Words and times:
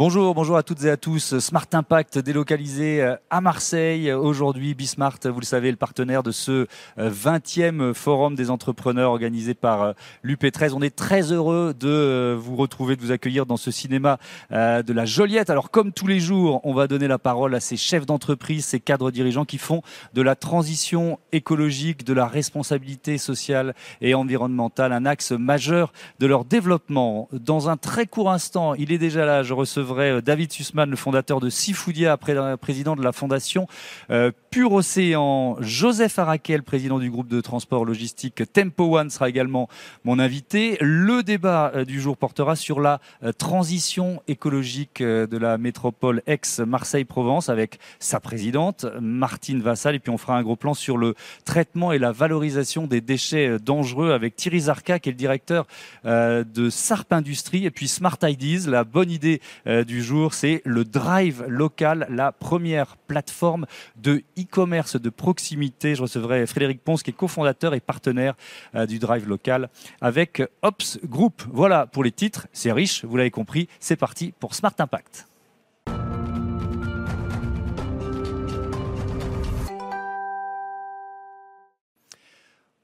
Bonjour, 0.00 0.34
bonjour 0.34 0.56
à 0.56 0.62
toutes 0.62 0.82
et 0.84 0.90
à 0.90 0.96
tous. 0.96 1.38
Smart 1.40 1.66
Impact 1.74 2.16
délocalisé 2.16 3.02
euh, 3.02 3.16
à 3.28 3.42
Marseille. 3.42 4.10
Aujourd'hui, 4.10 4.72
Bismart, 4.72 5.18
vous 5.24 5.40
le 5.40 5.44
savez, 5.44 5.70
le 5.70 5.76
partenaire 5.76 6.22
de 6.22 6.30
ce 6.30 6.66
20e 6.96 7.82
euh, 7.82 7.92
forum 7.92 8.34
des 8.34 8.48
entrepreneurs 8.48 9.10
organisé 9.10 9.52
par 9.52 9.82
euh, 9.82 9.92
l'UP13. 10.24 10.72
On 10.74 10.80
est 10.80 10.96
très 10.96 11.32
heureux 11.32 11.74
de 11.78 12.34
vous 12.34 12.56
retrouver, 12.56 12.96
de 12.96 13.02
vous 13.02 13.12
accueillir 13.12 13.44
dans 13.44 13.58
ce 13.58 13.70
cinéma 13.70 14.16
de 14.50 14.92
la 14.94 15.04
Joliette. 15.04 15.50
Alors, 15.50 15.70
comme 15.70 15.92
tous 15.92 16.06
les 16.06 16.18
jours, 16.18 16.62
on 16.64 16.72
va 16.72 16.86
donner 16.86 17.06
la 17.06 17.18
parole 17.18 17.54
à 17.54 17.60
ces 17.60 17.76
chefs 17.76 18.06
d'entreprise, 18.06 18.64
ces 18.64 18.80
cadres 18.80 19.10
dirigeants 19.10 19.44
qui 19.44 19.58
font 19.58 19.82
de 20.14 20.22
la 20.22 20.34
transition 20.34 21.18
écologique, 21.32 22.04
de 22.04 22.14
la 22.14 22.26
responsabilité 22.26 23.18
sociale 23.18 23.74
et 24.00 24.14
environnementale 24.14 24.94
un 24.94 25.04
axe 25.04 25.32
majeur 25.32 25.92
de 26.20 26.26
leur 26.26 26.46
développement. 26.46 27.28
Dans 27.32 27.68
un 27.68 27.76
très 27.76 28.06
court 28.06 28.30
instant, 28.30 28.72
il 28.72 28.92
est 28.92 28.98
déjà 28.98 29.26
là, 29.26 29.42
je 29.42 29.52
recevrai 29.52 29.89
euh, 29.98 30.20
David 30.20 30.52
Sussman, 30.52 30.88
le 30.88 30.96
fondateur 30.96 31.40
de 31.40 31.50
Sifoudia, 31.50 32.16
président 32.16 32.96
de 32.96 33.02
la 33.02 33.12
fondation 33.12 33.66
euh, 34.10 34.30
Pure 34.50 34.72
Océan. 34.72 35.56
Joseph 35.60 36.18
Arakel, 36.18 36.62
président 36.62 36.98
du 36.98 37.10
groupe 37.10 37.28
de 37.28 37.40
transport 37.40 37.84
logistique 37.84 38.42
Tempo 38.52 38.98
One, 38.98 39.10
sera 39.10 39.28
également 39.28 39.68
mon 40.04 40.18
invité. 40.18 40.76
Le 40.80 41.22
débat 41.22 41.72
euh, 41.74 41.84
du 41.84 42.00
jour 42.00 42.16
portera 42.16 42.56
sur 42.56 42.80
la 42.80 43.00
transition 43.38 44.22
écologique 44.28 45.02
de 45.02 45.36
la 45.36 45.58
métropole 45.58 46.22
ex-Marseille-Provence 46.26 47.48
avec 47.48 47.78
sa 47.98 48.20
présidente, 48.20 48.86
Martine 49.00 49.60
Vassal. 49.60 49.94
Et 49.94 49.98
puis 49.98 50.10
on 50.10 50.18
fera 50.18 50.36
un 50.36 50.42
gros 50.42 50.56
plan 50.56 50.74
sur 50.74 50.96
le 50.96 51.14
traitement 51.44 51.92
et 51.92 51.98
la 51.98 52.12
valorisation 52.12 52.86
des 52.86 53.00
déchets 53.00 53.58
dangereux 53.58 54.12
avec 54.12 54.36
Thierry 54.36 54.60
Zarka, 54.60 54.98
qui 54.98 55.08
est 55.08 55.12
le 55.12 55.18
directeur 55.18 55.66
de 56.04 56.70
Sarp 56.70 57.12
Industrie. 57.12 57.66
Et 57.66 57.70
puis 57.70 57.88
Smart 57.88 58.18
Ideas, 58.22 58.66
la 58.68 58.84
bonne 58.84 59.10
idée 59.10 59.40
euh, 59.80 59.84
du 59.84 60.02
jour, 60.02 60.34
c'est 60.34 60.62
le 60.64 60.84
Drive 60.84 61.44
Local, 61.48 62.06
la 62.10 62.32
première 62.32 62.96
plateforme 62.96 63.66
de 63.96 64.22
e-commerce 64.38 65.00
de 65.00 65.10
proximité. 65.10 65.94
Je 65.94 66.02
recevrai 66.02 66.46
Frédéric 66.46 66.82
Ponce, 66.82 67.02
qui 67.02 67.10
est 67.10 67.14
cofondateur 67.14 67.74
et 67.74 67.80
partenaire 67.80 68.34
euh, 68.74 68.86
du 68.86 68.98
Drive 68.98 69.28
Local 69.28 69.68
avec 70.00 70.42
Ops 70.62 70.98
Group. 71.04 71.42
Voilà 71.52 71.86
pour 71.86 72.04
les 72.04 72.12
titres, 72.12 72.46
c'est 72.52 72.72
riche, 72.72 73.04
vous 73.04 73.16
l'avez 73.16 73.30
compris. 73.30 73.68
C'est 73.80 73.96
parti 73.96 74.32
pour 74.38 74.54
Smart 74.54 74.74
Impact. 74.78 75.26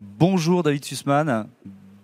Bonjour 0.00 0.62
David 0.62 0.84
Sussman. 0.84 1.48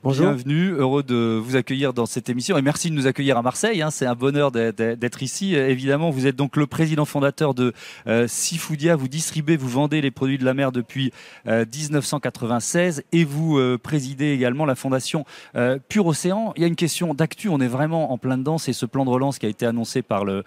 Bonjour. 0.05 0.27
Bienvenue, 0.27 0.73
heureux 0.73 1.05
de 1.05 1.39
vous 1.41 1.55
accueillir 1.55 1.93
dans 1.93 2.07
cette 2.07 2.29
émission 2.29 2.59
et 2.59 2.63
merci 2.63 2.91
de 2.91 2.95
nous 2.97 3.07
accueillir 3.07 3.39
à 3.39 3.43
Marseille. 3.43 3.83
Hein. 3.83 3.93
C'est 3.93 4.05
un 4.05 4.17
bonheur 4.17 4.51
d'être 4.51 5.23
ici. 5.23 5.55
Évidemment, 5.55 6.11
vous 6.11 6.27
êtes 6.27 6.35
donc 6.35 6.57
le 6.57 6.67
président 6.67 7.05
fondateur 7.05 7.55
de 7.55 7.73
euh, 8.09 8.27
Sifoudia. 8.27 8.97
Vous 8.97 9.07
distribuez, 9.07 9.57
vous 9.57 9.69
vendez 9.69 10.01
les 10.01 10.11
produits 10.11 10.39
de 10.39 10.45
la 10.45 10.55
mer 10.55 10.73
depuis 10.73 11.13
1996 11.47 12.99
euh, 12.99 13.03
et 13.13 13.23
vous 13.23 13.59
euh, 13.59 13.79
présidez 13.81 14.33
également 14.33 14.67
la 14.67 14.75
fondation 14.75 15.25
euh, 15.55 15.79
Pure 15.89 16.09
Océan. 16.09 16.53
Il 16.57 16.63
y 16.63 16.65
a 16.65 16.69
une 16.69 16.75
question 16.75 17.15
d'actu. 17.15 17.49
On 17.49 17.61
est 17.61 17.69
vraiment 17.69 18.13
en 18.13 18.19
plein 18.19 18.39
dedans. 18.39 18.59
C'est 18.59 18.73
ce 18.73 18.87
plan 18.87 19.05
de 19.05 19.11
relance 19.11 19.39
qui 19.39 19.47
a 19.47 19.51
été 19.51 19.67
annoncé 19.67 20.03
par 20.03 20.25
le 20.25 20.43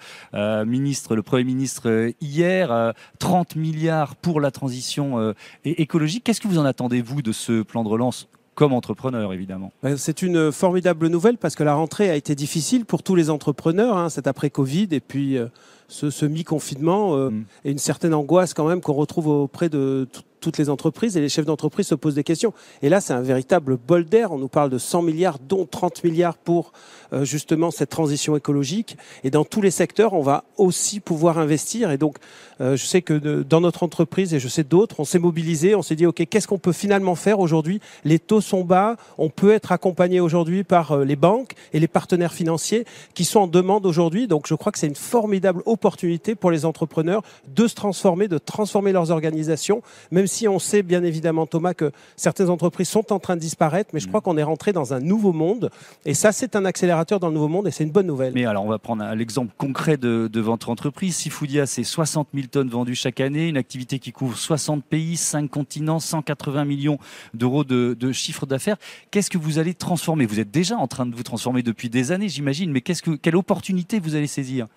ministre, 0.66 1.16
le 1.16 1.24
premier 1.24 1.46
ministre 1.46 2.12
hier. 2.20 2.94
30 3.20 3.56
milliards 3.56 4.18
pour 4.18 4.42
la 4.42 4.52
transition 4.52 5.34
écologique. 5.64 6.26
Qu'est-ce 6.26 6.42
que 6.42 6.50
vous 6.50 6.60
en 6.60 6.66
attendez 6.66 7.02
vous 7.02 7.22
de 7.22 7.32
ce 7.32 7.62
plan 7.62 7.86
de 7.86 7.90
relance 7.90 8.28
comme 8.56 8.74
entrepreneur, 8.74 9.34
évidemment. 9.34 9.72
Ben, 9.84 9.98
c'est 9.98 10.22
une 10.22 10.52
formidable 10.52 11.08
nouvelle 11.08 11.38
parce 11.38 11.56
que 11.56 11.64
la 11.64 11.76
rentrée 11.76 12.10
a 12.10 12.16
été 12.16 12.36
difficile 12.36 12.86
pour 12.86 13.04
tous 13.04 13.16
les 13.16 13.30
entrepreneurs, 13.30 13.98
hein, 13.98 14.10
cet 14.10 14.28
après-Covid 14.28 14.88
et 14.92 15.02
puis 15.02 15.38
euh, 15.38 15.48
ce 15.90 16.10
semi-confinement 16.10 17.16
euh, 17.16 17.30
mm. 17.30 17.46
et 17.66 17.72
une 17.72 17.78
certaine 17.78 18.14
angoisse 18.14 18.54
quand 18.54 18.68
même 18.68 18.82
qu'on 18.82 18.94
retrouve 18.94 19.28
auprès 19.28 19.70
de 19.70 20.08
toutes 20.40 20.58
les 20.58 20.70
entreprises 20.70 21.18
et 21.18 21.22
les 21.22 21.30
chefs 21.30 21.46
d'entreprise 21.46 21.88
se 21.88 21.96
posent 21.96 22.16
des 22.16 22.24
questions. 22.24 22.54
Et 22.82 22.90
là, 22.90 23.02
c'est 23.02 23.14
un 23.14 23.22
véritable 23.22 23.78
bol 23.78 24.06
d'air. 24.06 24.32
On 24.32 24.38
nous 24.38 24.48
parle 24.48 24.70
de 24.70 24.78
100 24.78 25.02
milliards, 25.02 25.40
dont 25.40 25.66
30 25.66 26.04
milliards 26.04 26.38
pour 26.38 26.74
euh, 27.14 27.26
justement 27.26 27.72
cette 27.72 27.90
transition 27.90 28.36
écologique. 28.36 28.98
Et 29.24 29.30
dans 29.30 29.46
tous 29.46 29.62
les 29.62 29.72
secteurs, 29.72 30.14
on 30.14 30.22
va 30.22 30.44
aussi 30.58 31.00
pouvoir 31.00 31.38
investir. 31.38 31.92
Et 31.92 31.98
donc, 31.98 32.18
euh, 32.62 32.76
je 32.76 32.86
sais 32.86 33.02
que 33.02 33.44
dans 33.44 33.62
notre 33.62 33.84
entreprise 33.84 34.34
et 34.34 34.40
je 34.40 34.48
sais 34.48 34.64
d'autres, 34.64 35.00
on 35.00 35.06
s'est 35.06 35.20
mobilisé, 35.20 35.76
on 35.76 35.82
s'est 35.82 35.96
dit, 35.96 36.06
OK, 36.06 36.26
qu'est-ce 36.30 36.48
qu'on 36.48 36.60
peut 36.60 36.72
finalement 36.72 37.16
faire 37.16 37.40
aujourd'hui? 37.40 37.80
Les 38.04 38.20
taux 38.20 38.42
sont 38.42 38.64
bas, 38.64 38.96
on 39.18 39.30
peut 39.30 39.54
être 39.54 39.72
accompagné 39.72 40.20
aujourd'hui 40.20 40.64
par 40.64 40.92
euh, 40.92 41.06
les 41.06 41.16
banques 41.16 41.54
et 41.74 41.80
les 41.80 41.88
partenaires 41.88 42.34
financiers 42.34 42.86
qui 43.14 43.26
sont 43.26 43.42
en 43.42 43.48
demande 43.48 43.86
aujourd'hui. 43.86 44.28
Donc, 44.28 44.48
je 44.48 44.56
crois 44.56 44.72
que 44.72 44.80
c'est 44.80 44.88
une 44.88 44.96
formidable 44.96 45.62
opportunité 45.66 46.36
pour 46.36 46.52
les 46.52 46.66
entrepreneurs 46.66 47.24
de 47.48 47.68
se 47.68 47.76
transformer, 47.76 48.28
de 48.28 48.38
transformer 48.38 48.92
leurs 48.92 49.12
organisations, 49.12 49.82
même 50.12 50.25
si 50.28 50.46
si 50.46 50.48
on 50.48 50.60
sait 50.60 50.84
bien 50.84 51.04
évidemment, 51.04 51.48
Thomas, 51.48 51.74
que 51.74 51.92
certaines 52.16 52.52
entreprises 52.52 52.88
sont 52.90 53.12
en 53.12 53.20
train 53.20 53.36
de 53.36 53.42
disparaître, 53.42 53.90
mais 53.94 54.00
je 54.00 54.08
crois 54.08 54.20
mm. 54.20 54.24
qu'on 54.24 54.38
est 54.38 54.44
rentré 54.44 54.74
dans 54.74 54.94
un 54.94 55.00
nouveau 55.00 55.34
monde. 55.34 55.72
Et 56.06 56.14
ça, 56.14 56.32
c'est 56.32 56.56
un 56.56 56.66
accélérateur 56.66 57.20
dans 57.20 57.30
le 57.30 57.34
nouveau 57.34 57.48
monde 57.48 57.68
et 57.68 57.72
c'est 57.72 57.84
une 57.84 57.92
bonne 57.92 58.06
nouvelle. 58.06 58.34
Mais 58.36 58.46
alors, 58.46 58.64
on 58.64 58.70
va 58.70 58.78
prendre 58.78 59.04
l'exemple 59.16 59.54
concret 59.58 59.98
de, 59.98 60.30
votre 60.40 60.70
entreprise. 60.70 61.16
Sifoudia, 61.16 61.66
c'est 61.66 61.84
60 61.84 62.28
000 62.36 62.48
tonnes 62.52 62.70
vendues 62.70 62.94
chaque 62.94 63.20
année, 63.20 63.48
une 63.48 63.58
activité 63.58 63.98
qui 63.98 64.12
couvre 64.12 64.38
60 64.38 64.84
pays, 64.84 65.18
5 65.18 65.50
continents, 65.50 66.00
180 66.00 66.66
millions 66.66 67.00
d'euros 67.34 67.64
de, 67.64 67.96
de 68.00 68.12
chiffre 68.12 68.46
d'affaires. 68.46 68.78
Qu'est-ce 69.10 69.32
que 69.32 69.40
vous 69.40 69.58
allez 69.58 69.74
transformer? 69.74 70.28
Vous 70.28 70.40
êtes 70.40 70.52
déjà 70.52 70.78
en 70.78 70.88
train 70.88 71.08
de 71.08 71.16
vous 71.16 71.24
transformer 71.24 71.64
depuis 71.64 71.90
des 71.90 72.12
années, 72.12 72.30
j'imagine, 72.30 72.72
mais 72.72 72.82
que, 72.82 73.16
quelle 73.16 73.36
opportunité 73.36 74.00
vous 74.00 74.14
allez 74.14 74.28
saisir? 74.28 74.68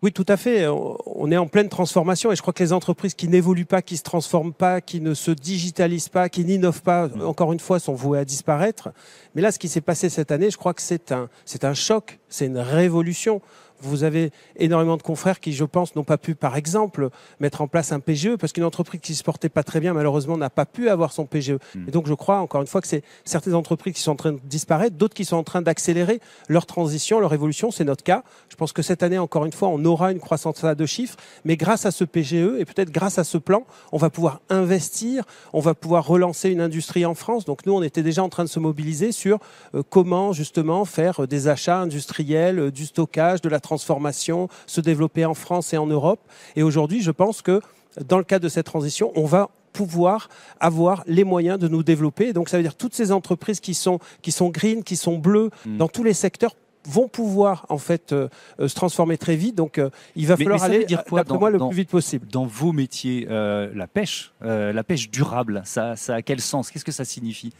Oui, 0.00 0.12
tout 0.12 0.26
à 0.28 0.36
fait. 0.36 0.68
On 0.68 1.30
est 1.32 1.36
en 1.36 1.48
pleine 1.48 1.68
transformation 1.68 2.30
et 2.30 2.36
je 2.36 2.42
crois 2.42 2.52
que 2.52 2.62
les 2.62 2.72
entreprises 2.72 3.14
qui 3.14 3.26
n'évoluent 3.26 3.64
pas, 3.64 3.82
qui 3.82 3.96
se 3.96 4.04
transforment 4.04 4.52
pas, 4.52 4.80
qui 4.80 5.00
ne 5.00 5.12
se 5.12 5.32
digitalisent 5.32 6.08
pas, 6.08 6.28
qui 6.28 6.44
n'innovent 6.44 6.82
pas, 6.82 7.08
mm. 7.08 7.22
encore 7.26 7.52
une 7.52 7.58
fois, 7.58 7.80
sont 7.80 7.94
vouées 7.94 8.20
à 8.20 8.24
disparaître. 8.24 8.90
Mais 9.34 9.42
là, 9.42 9.50
ce 9.50 9.58
qui 9.58 9.68
s'est 9.68 9.80
passé 9.80 10.08
cette 10.08 10.30
année, 10.30 10.50
je 10.50 10.56
crois 10.56 10.72
que 10.72 10.82
c'est 10.82 11.10
un, 11.10 11.28
c'est 11.44 11.64
un 11.64 11.74
choc, 11.74 12.20
c'est 12.28 12.46
une 12.46 12.58
révolution. 12.58 13.42
Vous 13.80 14.04
avez 14.04 14.30
énormément 14.56 14.96
de 14.96 15.02
confrères 15.02 15.40
qui, 15.40 15.52
je 15.52 15.64
pense, 15.64 15.94
n'ont 15.96 16.04
pas 16.04 16.18
pu, 16.18 16.34
par 16.34 16.56
exemple, 16.56 17.10
mettre 17.40 17.60
en 17.60 17.68
place 17.68 17.92
un 17.92 18.00
PGE 18.00 18.36
parce 18.36 18.52
qu'une 18.52 18.64
entreprise 18.64 19.00
qui 19.00 19.14
se 19.14 19.22
portait 19.22 19.48
pas 19.48 19.62
très 19.62 19.80
bien, 19.80 19.94
malheureusement, 19.94 20.36
n'a 20.36 20.50
pas 20.50 20.66
pu 20.66 20.88
avoir 20.88 21.12
son 21.12 21.26
PGE. 21.26 21.58
Hmm. 21.74 21.88
Et 21.88 21.90
donc, 21.90 22.06
je 22.06 22.14
crois, 22.14 22.38
encore 22.38 22.60
une 22.60 22.66
fois, 22.66 22.80
que 22.80 22.88
c'est 22.88 23.02
certaines 23.24 23.54
entreprises 23.54 23.94
qui 23.94 24.02
sont 24.02 24.12
en 24.12 24.16
train 24.16 24.32
de 24.32 24.40
disparaître, 24.44 24.96
d'autres 24.96 25.14
qui 25.14 25.24
sont 25.24 25.36
en 25.36 25.44
train 25.44 25.62
d'accélérer 25.62 26.20
leur 26.48 26.66
transition, 26.66 27.20
leur 27.20 27.32
évolution. 27.34 27.70
C'est 27.70 27.84
notre 27.84 28.04
cas. 28.04 28.24
Je 28.48 28.56
pense 28.56 28.72
que 28.72 28.82
cette 28.82 29.02
année, 29.02 29.18
encore 29.18 29.44
une 29.44 29.52
fois, 29.52 29.68
on 29.68 29.84
aura 29.84 30.12
une 30.12 30.20
croissance 30.20 30.64
à 30.64 30.74
deux 30.74 30.86
chiffres, 30.86 31.16
mais 31.44 31.56
grâce 31.56 31.86
à 31.86 31.90
ce 31.90 32.04
PGE 32.04 32.58
et 32.58 32.64
peut-être 32.64 32.90
grâce 32.90 33.18
à 33.18 33.24
ce 33.24 33.38
plan, 33.38 33.64
on 33.92 33.98
va 33.98 34.10
pouvoir 34.10 34.40
investir, 34.50 35.24
on 35.52 35.60
va 35.60 35.74
pouvoir 35.74 36.06
relancer 36.06 36.50
une 36.50 36.60
industrie 36.60 37.04
en 37.06 37.14
France. 37.14 37.44
Donc, 37.44 37.66
nous, 37.66 37.72
on 37.72 37.82
était 37.82 38.02
déjà 38.02 38.22
en 38.22 38.28
train 38.28 38.44
de 38.44 38.48
se 38.48 38.58
mobiliser 38.58 39.12
sur 39.12 39.38
euh, 39.74 39.82
comment, 39.88 40.32
justement, 40.32 40.84
faire 40.84 41.22
euh, 41.22 41.26
des 41.26 41.48
achats 41.48 41.80
industriels, 41.80 42.58
euh, 42.58 42.70
du 42.70 42.86
stockage, 42.86 43.40
de 43.40 43.48
la 43.48 43.60
transformation, 43.68 44.48
se 44.66 44.80
développer 44.80 45.24
en 45.24 45.34
France 45.34 45.74
et 45.74 45.78
en 45.78 45.86
Europe. 45.86 46.20
Et 46.56 46.62
aujourd'hui, 46.62 47.02
je 47.02 47.10
pense 47.10 47.42
que 47.42 47.60
dans 48.06 48.18
le 48.18 48.24
cadre 48.24 48.44
de 48.44 48.48
cette 48.48 48.66
transition, 48.66 49.12
on 49.14 49.26
va 49.26 49.50
pouvoir 49.72 50.28
avoir 50.58 51.04
les 51.06 51.24
moyens 51.24 51.58
de 51.58 51.68
nous 51.68 51.82
développer. 51.82 52.32
Donc 52.32 52.48
ça 52.48 52.56
veut 52.56 52.62
dire 52.62 52.74
toutes 52.74 52.94
ces 52.94 53.12
entreprises 53.12 53.60
qui 53.60 53.74
sont, 53.74 53.98
qui 54.22 54.32
sont 54.32 54.48
green, 54.48 54.82
qui 54.82 54.96
sont 54.96 55.18
bleues 55.18 55.50
mm. 55.66 55.76
dans 55.76 55.88
tous 55.88 56.04
les 56.04 56.14
secteurs 56.14 56.54
vont 56.86 57.08
pouvoir 57.08 57.66
en 57.68 57.76
fait 57.76 58.12
euh, 58.12 58.28
euh, 58.60 58.68
se 58.68 58.74
transformer 58.74 59.18
très 59.18 59.36
vite. 59.36 59.54
Donc 59.54 59.76
euh, 59.76 59.90
il 60.16 60.26
va 60.26 60.36
falloir 60.36 60.62
aller, 60.62 60.84
dire 60.84 61.04
quoi, 61.04 61.22
dans, 61.22 61.38
moi, 61.38 61.50
le 61.50 61.58
plus 61.58 61.76
vite 61.76 61.90
possible. 61.90 62.26
Dans 62.28 62.46
vos 62.46 62.72
métiers, 62.72 63.26
la 63.28 63.86
pêche, 63.86 64.32
la 64.40 64.84
pêche 64.84 65.10
durable, 65.10 65.62
ça, 65.64 65.96
ça 65.96 66.14
a 66.14 66.22
quel 66.22 66.40
sens? 66.40 66.70
Qu'est-ce 66.70 66.84
que 66.84 66.92
ça 66.92 67.04
signifie? 67.04 67.52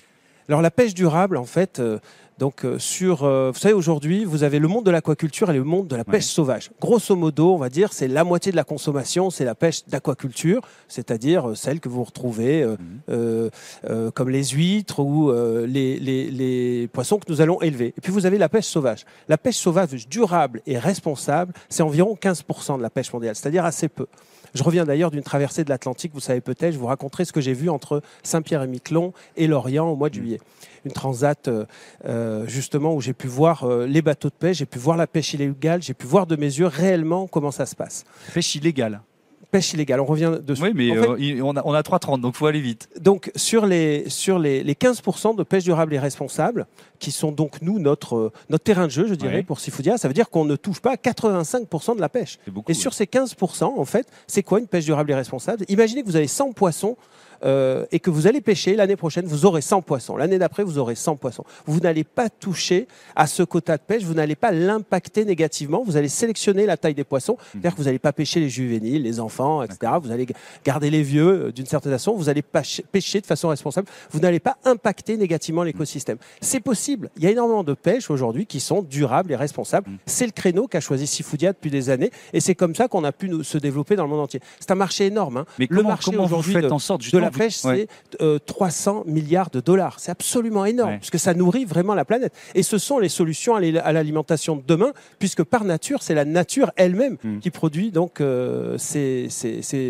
Alors 0.48 0.62
la 0.62 0.70
pêche 0.70 0.94
durable, 0.94 1.36
en 1.36 1.44
fait, 1.44 1.80
donc 2.38 2.64
euh, 2.64 2.78
sur, 2.78 3.24
euh, 3.24 3.50
vous 3.52 3.58
savez 3.58 3.74
aujourd'hui, 3.74 4.24
vous 4.24 4.44
avez 4.44 4.60
le 4.60 4.68
monde 4.68 4.86
de 4.86 4.92
l'aquaculture 4.92 5.50
et 5.50 5.54
le 5.54 5.64
monde 5.64 5.88
de 5.88 5.96
la 5.96 6.04
pêche 6.04 6.26
sauvage. 6.26 6.70
Grosso 6.80 7.16
modo, 7.16 7.52
on 7.52 7.58
va 7.58 7.68
dire, 7.68 7.92
c'est 7.92 8.06
la 8.06 8.22
moitié 8.22 8.52
de 8.52 8.56
la 8.56 8.62
consommation, 8.62 9.30
c'est 9.30 9.44
la 9.44 9.56
pêche 9.56 9.84
d'aquaculture, 9.88 10.62
c'est-à-dire 10.86 11.50
euh, 11.50 11.54
celle 11.56 11.80
que 11.80 11.88
vous 11.88 12.04
retrouvez 12.04 12.64
mhm. 12.64 13.50
comme 14.14 14.30
les 14.30 14.44
huîtres 14.44 15.00
ou 15.00 15.32
les, 15.32 15.98
les, 15.98 16.30
les, 16.30 16.88
poissons 16.88 17.18
que 17.18 17.30
nous 17.30 17.40
allons 17.40 17.60
élever. 17.60 17.94
Et 17.96 18.00
puis 18.00 18.12
vous 18.12 18.26
avez 18.26 18.38
la 18.38 18.48
pêche 18.48 18.66
sauvage. 18.66 19.04
La 19.28 19.38
pêche 19.38 19.56
sauvage 19.56 20.08
durable 20.08 20.62
et 20.66 20.78
responsable, 20.78 21.52
c'est 21.68 21.82
environ 21.82 22.16
15% 22.20 22.78
de 22.78 22.82
la 22.82 22.90
pêche 22.90 23.12
mondiale, 23.12 23.34
c'est-à-dire 23.34 23.64
assez 23.64 23.88
peu. 23.88 24.06
Je 24.54 24.62
reviens 24.62 24.84
d'ailleurs 24.84 25.10
d'une 25.10 25.22
traversée 25.22 25.64
de 25.64 25.70
l'Atlantique, 25.70 26.12
vous 26.14 26.20
savez 26.20 26.40
peut-être, 26.40 26.72
je 26.72 26.78
vous 26.78 26.86
raconterai 26.86 27.24
ce 27.24 27.32
que 27.32 27.40
j'ai 27.40 27.52
vu 27.52 27.68
entre 27.68 28.02
Saint-Pierre 28.22 28.62
et 28.62 28.66
Miquelon 28.66 29.12
et 29.36 29.46
Lorient 29.46 29.88
au 29.88 29.96
mois 29.96 30.10
de 30.10 30.16
mm. 30.16 30.20
juillet. 30.20 30.40
Une 30.84 30.92
transat 30.92 31.48
euh, 31.48 31.64
euh, 32.06 32.46
justement 32.46 32.94
où 32.94 33.00
j'ai 33.00 33.12
pu 33.12 33.26
voir 33.26 33.64
euh, 33.64 33.86
les 33.86 34.02
bateaux 34.02 34.28
de 34.28 34.34
pêche, 34.34 34.58
j'ai 34.58 34.66
pu 34.66 34.78
voir 34.78 34.96
la 34.96 35.06
pêche 35.06 35.34
illégale, 35.34 35.82
j'ai 35.82 35.94
pu 35.94 36.06
voir 36.06 36.26
de 36.26 36.36
mes 36.36 36.46
yeux 36.46 36.66
réellement 36.66 37.26
comment 37.26 37.50
ça 37.50 37.66
se 37.66 37.74
passe. 37.74 38.04
Pêche 38.32 38.54
illégale 38.54 39.00
pêche 39.50 39.72
illégale. 39.72 40.00
On 40.00 40.04
revient 40.04 40.32
dessus. 40.42 40.62
Oui, 40.62 40.72
mais 40.74 40.90
on, 41.42 41.56
a, 41.56 41.62
on 41.64 41.72
a 41.72 41.80
3,30, 41.80 42.20
donc 42.20 42.34
il 42.34 42.38
faut 42.38 42.46
aller 42.46 42.60
vite. 42.60 42.88
Donc 43.00 43.30
sur 43.36 43.66
les, 43.66 44.08
sur 44.08 44.38
les, 44.38 44.62
les 44.62 44.74
15% 44.74 45.36
de 45.36 45.42
pêche 45.42 45.64
durable 45.64 45.94
et 45.94 45.98
responsable, 45.98 46.66
qui 46.98 47.10
sont 47.10 47.32
donc 47.32 47.62
nous 47.62 47.78
notre, 47.78 48.32
notre 48.50 48.64
terrain 48.64 48.86
de 48.86 48.90
jeu, 48.90 49.06
je 49.06 49.14
dirais, 49.14 49.42
pour 49.42 49.60
Sifoudia, 49.60 49.98
ça 49.98 50.08
veut 50.08 50.14
dire 50.14 50.30
qu'on 50.30 50.44
ne 50.44 50.56
touche 50.56 50.80
pas 50.80 50.92
à 50.92 50.96
85% 50.96 51.96
de 51.96 52.00
la 52.00 52.08
pêche. 52.08 52.38
et 52.68 52.74
sur 52.74 52.92
ces 52.94 53.04
15%, 53.04 53.64
en 53.64 53.84
fait, 53.84 54.06
c'est 54.26 54.42
quoi 54.42 54.58
une 54.60 54.66
pêche 54.66 54.84
durable 54.84 55.10
et 55.10 55.14
responsable? 55.14 55.64
Imaginez 55.68 56.02
que 56.02 56.06
vous 56.06 56.16
avez 56.16 56.26
100 56.26 56.52
poissons 56.52 56.96
euh, 57.44 57.86
et 57.92 58.00
que 58.00 58.10
vous 58.10 58.26
allez 58.26 58.40
pêcher 58.40 58.74
l'année 58.74 58.96
prochaine, 58.96 59.26
vous 59.26 59.46
aurez 59.46 59.60
100 59.60 59.82
poissons. 59.82 60.16
L'année 60.16 60.38
d'après, 60.38 60.62
vous 60.62 60.78
aurez 60.78 60.94
100 60.94 61.16
poissons. 61.16 61.44
Vous 61.66 61.80
n'allez 61.80 62.04
pas 62.04 62.28
toucher 62.28 62.86
à 63.16 63.26
ce 63.26 63.42
quota 63.42 63.76
de 63.76 63.82
pêche, 63.82 64.02
vous 64.02 64.14
n'allez 64.14 64.36
pas 64.36 64.50
l'impacter 64.50 65.24
négativement. 65.24 65.82
Vous 65.84 65.96
allez 65.96 66.08
sélectionner 66.08 66.66
la 66.66 66.76
taille 66.76 66.94
des 66.94 67.04
poissons, 67.04 67.34
mmh. 67.34 67.46
c'est-à-dire 67.52 67.72
que 67.72 67.78
vous 67.78 67.84
n'allez 67.84 67.98
pas 67.98 68.12
pêcher 68.12 68.40
les 68.40 68.48
juvéniles, 68.48 69.02
les 69.02 69.20
enfants, 69.20 69.62
etc. 69.62 69.92
Vous 70.02 70.10
allez 70.10 70.26
garder 70.64 70.90
les 70.90 71.02
vieux 71.02 71.46
euh, 71.46 71.52
d'une 71.52 71.66
certaine 71.66 71.92
façon. 71.92 72.14
Vous 72.14 72.28
allez 72.28 72.42
pêcher 72.42 73.20
de 73.20 73.26
façon 73.26 73.48
responsable. 73.48 73.88
Vous 74.10 74.20
n'allez 74.20 74.40
pas 74.40 74.56
impacter 74.64 75.16
négativement 75.16 75.62
l'écosystème. 75.62 76.18
C'est 76.40 76.60
possible. 76.60 77.10
Il 77.16 77.22
y 77.22 77.26
a 77.26 77.30
énormément 77.30 77.64
de 77.64 77.74
pêches 77.74 78.10
aujourd'hui 78.10 78.46
qui 78.46 78.60
sont 78.60 78.82
durables 78.82 79.32
et 79.32 79.36
responsables. 79.36 79.88
Mmh. 79.90 79.96
C'est 80.06 80.26
le 80.26 80.32
créneau 80.32 80.66
qu'a 80.66 80.80
choisi 80.80 81.06
Sifoudia 81.06 81.52
depuis 81.52 81.70
des 81.70 81.90
années, 81.90 82.10
et 82.32 82.40
c'est 82.40 82.54
comme 82.54 82.74
ça 82.74 82.88
qu'on 82.88 83.04
a 83.04 83.12
pu 83.12 83.28
nous, 83.28 83.42
se 83.42 83.58
développer 83.58 83.96
dans 83.96 84.04
le 84.04 84.10
monde 84.10 84.20
entier. 84.20 84.40
C'est 84.60 84.70
un 84.70 84.76
marché 84.76 85.06
énorme. 85.06 85.38
Hein. 85.38 85.46
Mais 85.58 85.66
le 85.70 85.82
marché 85.82 86.16
aujourd'hui 86.16 86.56
en 86.66 86.78
sorte 86.78 87.10
de 87.10 87.18
la 87.18 87.27
pêche, 87.30 87.56
c'est 87.56 87.88
300 88.46 89.04
euh, 89.06 89.10
milliards 89.10 89.50
de 89.50 89.60
dollars. 89.60 90.00
C'est 90.00 90.10
absolument 90.10 90.64
énorme, 90.64 90.98
puisque 90.98 91.18
ça 91.18 91.34
nourrit 91.34 91.64
vraiment 91.64 91.94
la 91.94 92.04
planète. 92.04 92.32
Et 92.54 92.62
ce 92.62 92.78
sont 92.78 92.98
les 92.98 93.08
solutions 93.08 93.54
à 93.54 93.92
l'alimentation 93.92 94.56
de 94.56 94.62
demain, 94.66 94.92
puisque 95.18 95.42
par 95.42 95.64
nature, 95.64 96.02
c'est 96.02 96.14
la 96.14 96.24
nature 96.24 96.70
elle-même 96.76 97.16
hmm. 97.22 97.38
qui 97.38 97.50
produit 97.50 97.90
donc 97.90 98.20
euh, 98.20 98.76
ces, 98.78 99.28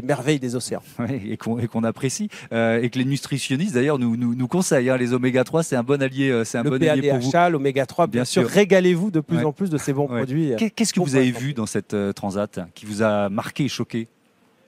merveilles 0.05 0.40
des 0.40 0.56
océans. 0.56 0.82
et 1.08 1.37
qu'on 1.37 1.85
apprécie. 1.85 2.29
Euh, 2.52 2.82
et 2.82 2.90
que 2.90 2.99
les 2.99 3.05
nutritionnistes, 3.05 3.75
d'ailleurs, 3.75 3.99
nous, 3.99 4.17
nous, 4.17 4.49
conseillent. 4.49 4.90
Hein, 4.90 4.96
les 4.96 5.12
oméga 5.12 5.44
3, 5.44 5.62
c'est 5.62 5.76
un 5.76 5.82
bon 5.82 6.02
allié, 6.02 6.43
c'est 6.44 6.58
un 6.58 6.62
le 6.62 6.70
bon 6.70 6.88
allié 6.88 7.11
pour 7.11 7.19
vous. 7.19 7.31
l'oméga 7.50 7.87
3, 7.87 8.06
bien, 8.06 8.25
sûr. 8.25 8.46
Régalez-vous 8.46 9.11
de 9.11 9.20
plus 9.20 9.44
en 9.44 9.52
plus 9.52 9.70
de 9.70 9.79
ces 9.79 9.93
bons 9.93 10.06
produits. 10.06 10.52
Qu'est-ce 10.75 10.93
que 10.93 11.00
vous 11.00 11.17
avez 11.17 11.31
vu 11.31 11.55
dans 11.55 11.67
cette 11.67 11.96
transat 12.14 12.61
qui 12.75 12.87
vous 12.87 13.02
a 13.02 13.29
marqué 13.29 13.64
et 13.64 13.69
choqué? 13.69 14.08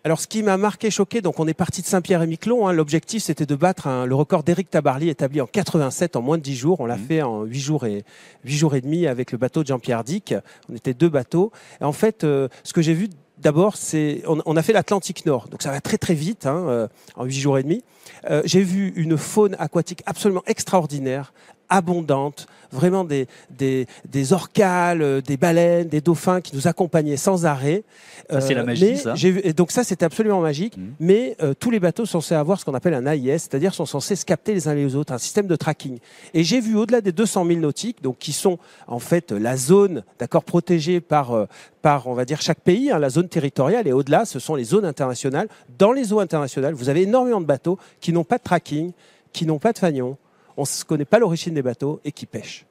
Alors, 0.03 0.19
ce 0.19 0.27
qui 0.27 0.43
m'a 0.43 0.57
marqué, 0.57 0.91
choqué, 0.91 1.21
donc 1.21 1.41
on 1.41 1.47
est 1.47 1.55
parti 1.55 1.83
de 1.83 1.87
Saint-Pierre-et-Miquelon. 1.87 2.67
Hein. 2.67 2.73
L'objectif, 2.73 3.23
c'était 3.23 3.45
de 3.45 3.55
battre 3.55 3.87
le 4.07 4.15
record 4.15 4.43
d'Éric 4.43 4.71
Tabarly 4.71 5.11
établi 5.11 5.43
en 5.43 5.47
87 5.47 6.17
en 6.17 6.23
moins 6.23 6.39
de 6.39 6.43
10 6.43 6.57
jours. 6.57 6.81
On 6.81 6.87
l'a 6.87 6.97
mmh. 6.97 7.07
fait 7.07 7.23
en 7.23 7.43
8 7.43 7.61
jours 7.61 7.85
et 7.85 8.05
8 8.45 8.57
jours 8.57 8.75
et 8.75 8.81
demi 8.81 9.07
avec 9.07 9.31
le 9.31 9.37
bateau 9.37 9.63
de 9.63 9.69
Jean-Pierre 9.69 10.03
Dick. 10.03 10.35
On 10.71 10.75
était 10.75 10.95
deux 10.95 11.11
bateaux. 11.11 11.53
Et 11.83 11.85
en 11.85 11.93
fait, 11.93 12.25
euh, 12.25 12.49
ce 12.65 12.73
que 12.73 12.81
j'ai 12.81 12.95
vu 12.95 13.11
d'abord, 13.37 13.77
c'est 13.77 14.23
on, 14.27 14.57
a 14.57 14.63
fait 14.63 14.73
l'Atlantique 14.73 15.27
Nord, 15.27 15.49
donc 15.49 15.63
ça 15.63 15.71
va 15.71 15.81
très 15.81 15.99
très 15.99 16.15
vite, 16.15 16.47
hein, 16.47 16.65
euh, 16.69 16.89
en 17.17 17.25
8 17.25 17.33
jours 17.35 17.59
et 17.59 17.63
demi. 17.63 17.83
Euh, 18.31 18.43
j'ai 18.45 18.63
vu 18.63 18.93
une 18.97 19.17
faune 19.17 19.57
aquatique 19.59 20.03
absolument 20.07 20.43
extraordinaire, 20.47 21.33
abondante, 21.71 22.47
vraiment 22.73 23.05
des, 23.05 23.27
des, 23.51 23.87
des 24.09 24.33
orcales, 24.33 25.03
euh, 25.03 25.21
des 25.21 25.37
baleines, 25.37 25.89
des 25.89 26.01
dauphins 26.01 26.41
qui 26.41 26.55
nous 26.55 26.69
accompagnaient 26.69 27.17
sans 27.17 27.47
arrêt. 27.47 27.85
C'est 28.29 28.55
la 28.55 28.61
euh, 28.61 28.65
magie, 28.65 28.97
ça. 28.97 29.15
et 29.23 29.53
donc 29.53 29.73
ça, 29.73 29.83
c'était 29.83 30.05
absolument 30.05 30.41
magique. 30.41 30.77
Mmh. 30.77 30.83
Mais 31.01 31.37
euh, 31.43 31.55
tous 31.59 31.71
les 31.71 31.81
bateaux 31.81 32.07
sont 32.07 32.21
censés 32.21 32.35
avoir 32.35 32.61
ce 32.61 32.65
qu'on 32.65 32.75
appelle 32.75 32.95
un 32.95 33.07
AIS, 33.07 33.39
c'est-à-dire 33.39 33.75
sont 33.75 33.87
censés 33.87 34.15
se 34.15 34.25
capter 34.25 34.55
les 34.55 34.69
uns 34.69 34.75
les 34.75 34.95
autres, 34.95 35.13
un 35.13 35.19
système 35.19 35.47
de 35.47 35.57
tracking. 35.57 35.99
Et 36.35 36.45
j'ai 36.45 36.61
vu 36.61 36.77
au-delà 36.77 37.01
des 37.01 37.13
200 37.13 37.47
000 37.47 37.61
nautiques, 37.61 38.03
donc 38.03 38.19
qui 38.19 38.33
sont 38.33 38.59
en 38.87 38.99
fait 38.99 39.33
la 39.33 39.57
zone, 39.57 40.05
d'accord, 40.19 40.45
protégée 40.45 41.01
par 41.01 41.47
par, 41.83 42.07
on 42.07 42.15
va 42.15 42.25
dire, 42.25 42.41
chaque 42.41 42.61
pays, 42.61 42.91
hein, 42.91 42.99
la 42.99 43.11
zone 43.11 43.29
territoriale, 43.29 43.89
et 43.89 43.93
au-delà, 43.93 44.25
ce 44.25 44.39
sont 44.39 44.55
les 44.55 44.65
zones 44.65 44.85
internationales. 44.85 45.49
Dans 45.79 45.93
les 45.93 46.13
eaux 46.13 46.21
internationales, 46.21 46.75
vous 46.75 46.89
avez 46.89 47.03
énormément 47.03 47.41
de 47.41 47.47
bateaux 47.47 47.79
qui 48.01 48.13
n'ont 48.13 48.25
pas 48.25 48.39
de 48.39 48.43
tracking, 48.43 48.93
qui 49.33 49.47
n'ont 49.47 49.59
pas 49.59 49.73
de 49.73 49.79
fanion, 49.79 50.17
on 50.61 50.65
ne 50.65 50.85
connaît 50.85 51.07
pas 51.07 51.19
l'origine 51.19 51.55
des 51.55 51.63
bateaux 51.63 52.01
et 52.05 52.13
qui 52.13 52.27
pêchent. 52.27 52.67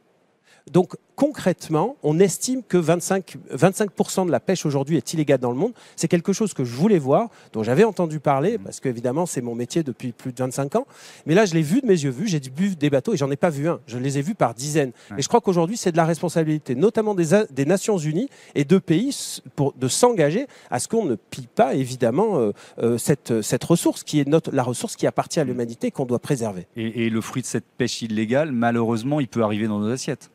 Donc 0.71 0.95
concrètement, 1.19 1.97
on 2.01 2.17
estime 2.17 2.63
que 2.63 2.77
25, 2.77 3.35
25% 3.53 4.25
de 4.25 4.31
la 4.31 4.39
pêche 4.39 4.65
aujourd'hui 4.65 4.95
est 4.95 5.13
illégale 5.13 5.39
dans 5.39 5.51
le 5.51 5.57
monde. 5.57 5.73
C'est 5.97 6.07
quelque 6.07 6.31
chose 6.31 6.53
que 6.53 6.63
je 6.63 6.73
voulais 6.73 6.97
voir, 6.97 7.27
dont 7.51 7.61
j'avais 7.61 7.83
entendu 7.83 8.21
parler, 8.21 8.57
mmh. 8.57 8.63
parce 8.63 8.79
qu'évidemment, 8.79 9.25
c'est 9.25 9.41
mon 9.41 9.53
métier 9.53 9.83
depuis 9.83 10.13
plus 10.13 10.31
de 10.31 10.37
25 10.37 10.77
ans. 10.77 10.87
Mais 11.25 11.35
là, 11.35 11.43
je 11.43 11.55
l'ai 11.55 11.61
vu 11.61 11.81
de 11.81 11.87
mes 11.87 12.01
yeux 12.01 12.09
vus. 12.09 12.29
J'ai 12.29 12.39
vu 12.39 12.77
des 12.77 12.89
bateaux 12.89 13.13
et 13.13 13.17
j'en 13.17 13.29
ai 13.31 13.35
pas 13.35 13.49
vu 13.49 13.67
un. 13.67 13.81
Je 13.85 13.97
les 13.97 14.17
ai 14.17 14.21
vus 14.21 14.33
par 14.33 14.53
dizaines. 14.53 14.93
Et 15.17 15.21
je 15.21 15.27
crois 15.27 15.41
qu'aujourd'hui, 15.41 15.75
c'est 15.75 15.91
de 15.91 15.97
la 15.97 16.05
responsabilité, 16.05 16.73
notamment 16.73 17.15
des, 17.15 17.43
des, 17.49 17.65
Nations 17.65 17.97
Unies 17.97 18.29
et 18.55 18.63
de 18.63 18.77
pays, 18.77 19.41
pour, 19.57 19.73
de 19.73 19.89
s'engager 19.89 20.47
à 20.71 20.79
ce 20.79 20.87
qu'on 20.87 21.03
ne 21.03 21.15
pille 21.15 21.49
pas, 21.53 21.75
évidemment, 21.75 22.39
euh, 22.39 22.51
euh, 22.81 22.97
cette, 22.97 23.41
cette 23.41 23.65
ressource 23.65 24.03
qui 24.03 24.21
est 24.21 24.27
notre, 24.27 24.51
la 24.51 24.63
ressource 24.63 24.95
qui 24.95 25.05
appartient 25.05 25.41
à 25.41 25.43
mmh. 25.43 25.47
l'humanité 25.47 25.87
et 25.87 25.91
qu'on 25.91 26.05
doit 26.05 26.19
préserver. 26.19 26.67
et 26.77 27.09
le 27.09 27.21
fruit 27.21 27.41
de 27.41 27.47
cette 27.47 27.65
pêche 27.77 28.01
illégale, 28.01 28.53
malheureusement, 28.53 29.19
il 29.19 29.27
peut 29.27 29.43
arriver 29.43 29.67
dans 29.67 29.79
nos 29.79 29.91
assiettes. 29.91 30.29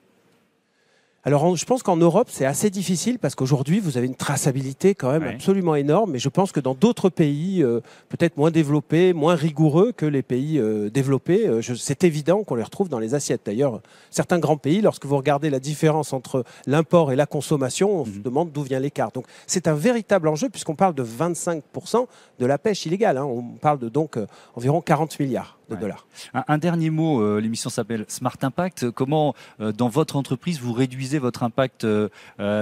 Alors, 1.27 1.57
je 1.57 1.65
pense 1.65 1.83
qu'en 1.83 1.97
Europe, 1.97 2.29
c'est 2.31 2.45
assez 2.45 2.69
difficile 2.69 3.19
parce 3.19 3.35
qu'aujourd'hui, 3.35 3.81
vous 3.81 3.97
avez 3.97 4.07
une 4.07 4.15
traçabilité 4.15 4.95
quand 4.95 5.11
même 5.11 5.23
absolument 5.23 5.75
énorme. 5.75 6.11
Mais 6.11 6.19
je 6.19 6.29
pense 6.29 6.53
que 6.53 6.61
dans 6.61 6.75
d'autres 6.75 7.09
pays, 7.09 7.63
euh, 7.63 7.81
peut-être 8.11 8.37
moins 8.37 8.51
développés, 8.51 9.15
moins 9.15 9.35
rigoureux 9.35 9.93
que 9.93 10.05
les 10.05 10.21
pays 10.21 10.59
euh, 10.59 10.91
développés, 10.91 11.49
euh, 11.49 11.63
c'est 11.63 12.05
évident 12.05 12.45
qu'on 12.45 12.57
les 12.57 12.63
retrouve 12.63 12.91
dans 12.91 12.99
les 12.99 13.15
assiettes. 13.15 13.41
D'ailleurs, 13.47 13.81
certains 14.11 14.39
grands 14.39 14.59
pays, 14.59 14.83
lorsque 14.83 15.07
vous 15.07 15.17
regardez 15.17 15.49
la 15.49 15.61
différence 15.61 16.13
entre 16.13 16.45
l'import 16.67 17.11
et 17.11 17.17
la 17.17 17.25
consommation, 17.25 18.01
on 18.01 18.05
se 18.05 18.11
mhm. 18.11 18.23
demande 18.23 18.53
d'où 18.53 18.61
vient 18.63 18.79
l'écart. 18.79 19.11
Donc, 19.11 19.25
c'est 19.47 19.67
un 19.67 19.75
véritable 19.75 20.29
enjeu 20.29 20.51
puisqu'on 20.51 20.75
parle 20.77 20.95
de 20.95 21.05
25% 21.05 22.07
de 22.39 22.45
la 22.45 22.59
pêche 22.59 22.85
illégale. 22.85 23.17
Hein. 23.17 23.25
On 23.25 23.43
parle 23.57 23.79
de 23.79 23.89
donc 23.89 24.19
environ 24.57 24.83
40 24.83 25.19
milliards 25.19 25.59
de 25.71 25.77
dollars. 25.77 26.07
Un, 26.35 26.59
dernier 26.59 26.91
mot, 26.91 27.21
euh, 27.21 27.41
l'émission 27.41 27.71
s'appelle 27.71 28.05
Smart 28.09 28.37
Impact. 28.43 28.91
Comment, 28.91 29.35
euh, 29.61 29.73
dans 29.73 29.89
votre 29.89 30.17
entreprise, 30.17 30.61
vous 30.61 30.73
réduisez 30.73 31.19
votre 31.19 31.43
impact 31.43 31.85
euh, 31.85 32.09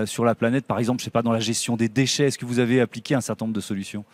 sur 0.06 0.24
la 0.24 0.34
planète, 0.34 0.66
par 0.66 0.78
exemple, 0.78 1.00
je 1.00 1.04
sais 1.04 1.10
pas, 1.10 1.22
dans 1.22 1.32
la 1.32 1.40
gestion 1.40 1.76
des 1.76 1.88
déchets 1.88 2.26
Est-ce 2.26 2.38
que 2.38 2.46
vous 2.46 2.58
avez 2.58 2.80
appliqué 2.80 3.14
un 3.14 3.20
certain 3.20 3.46
nombre 3.46 3.54
de 3.54 3.60
solutions? 3.60 4.04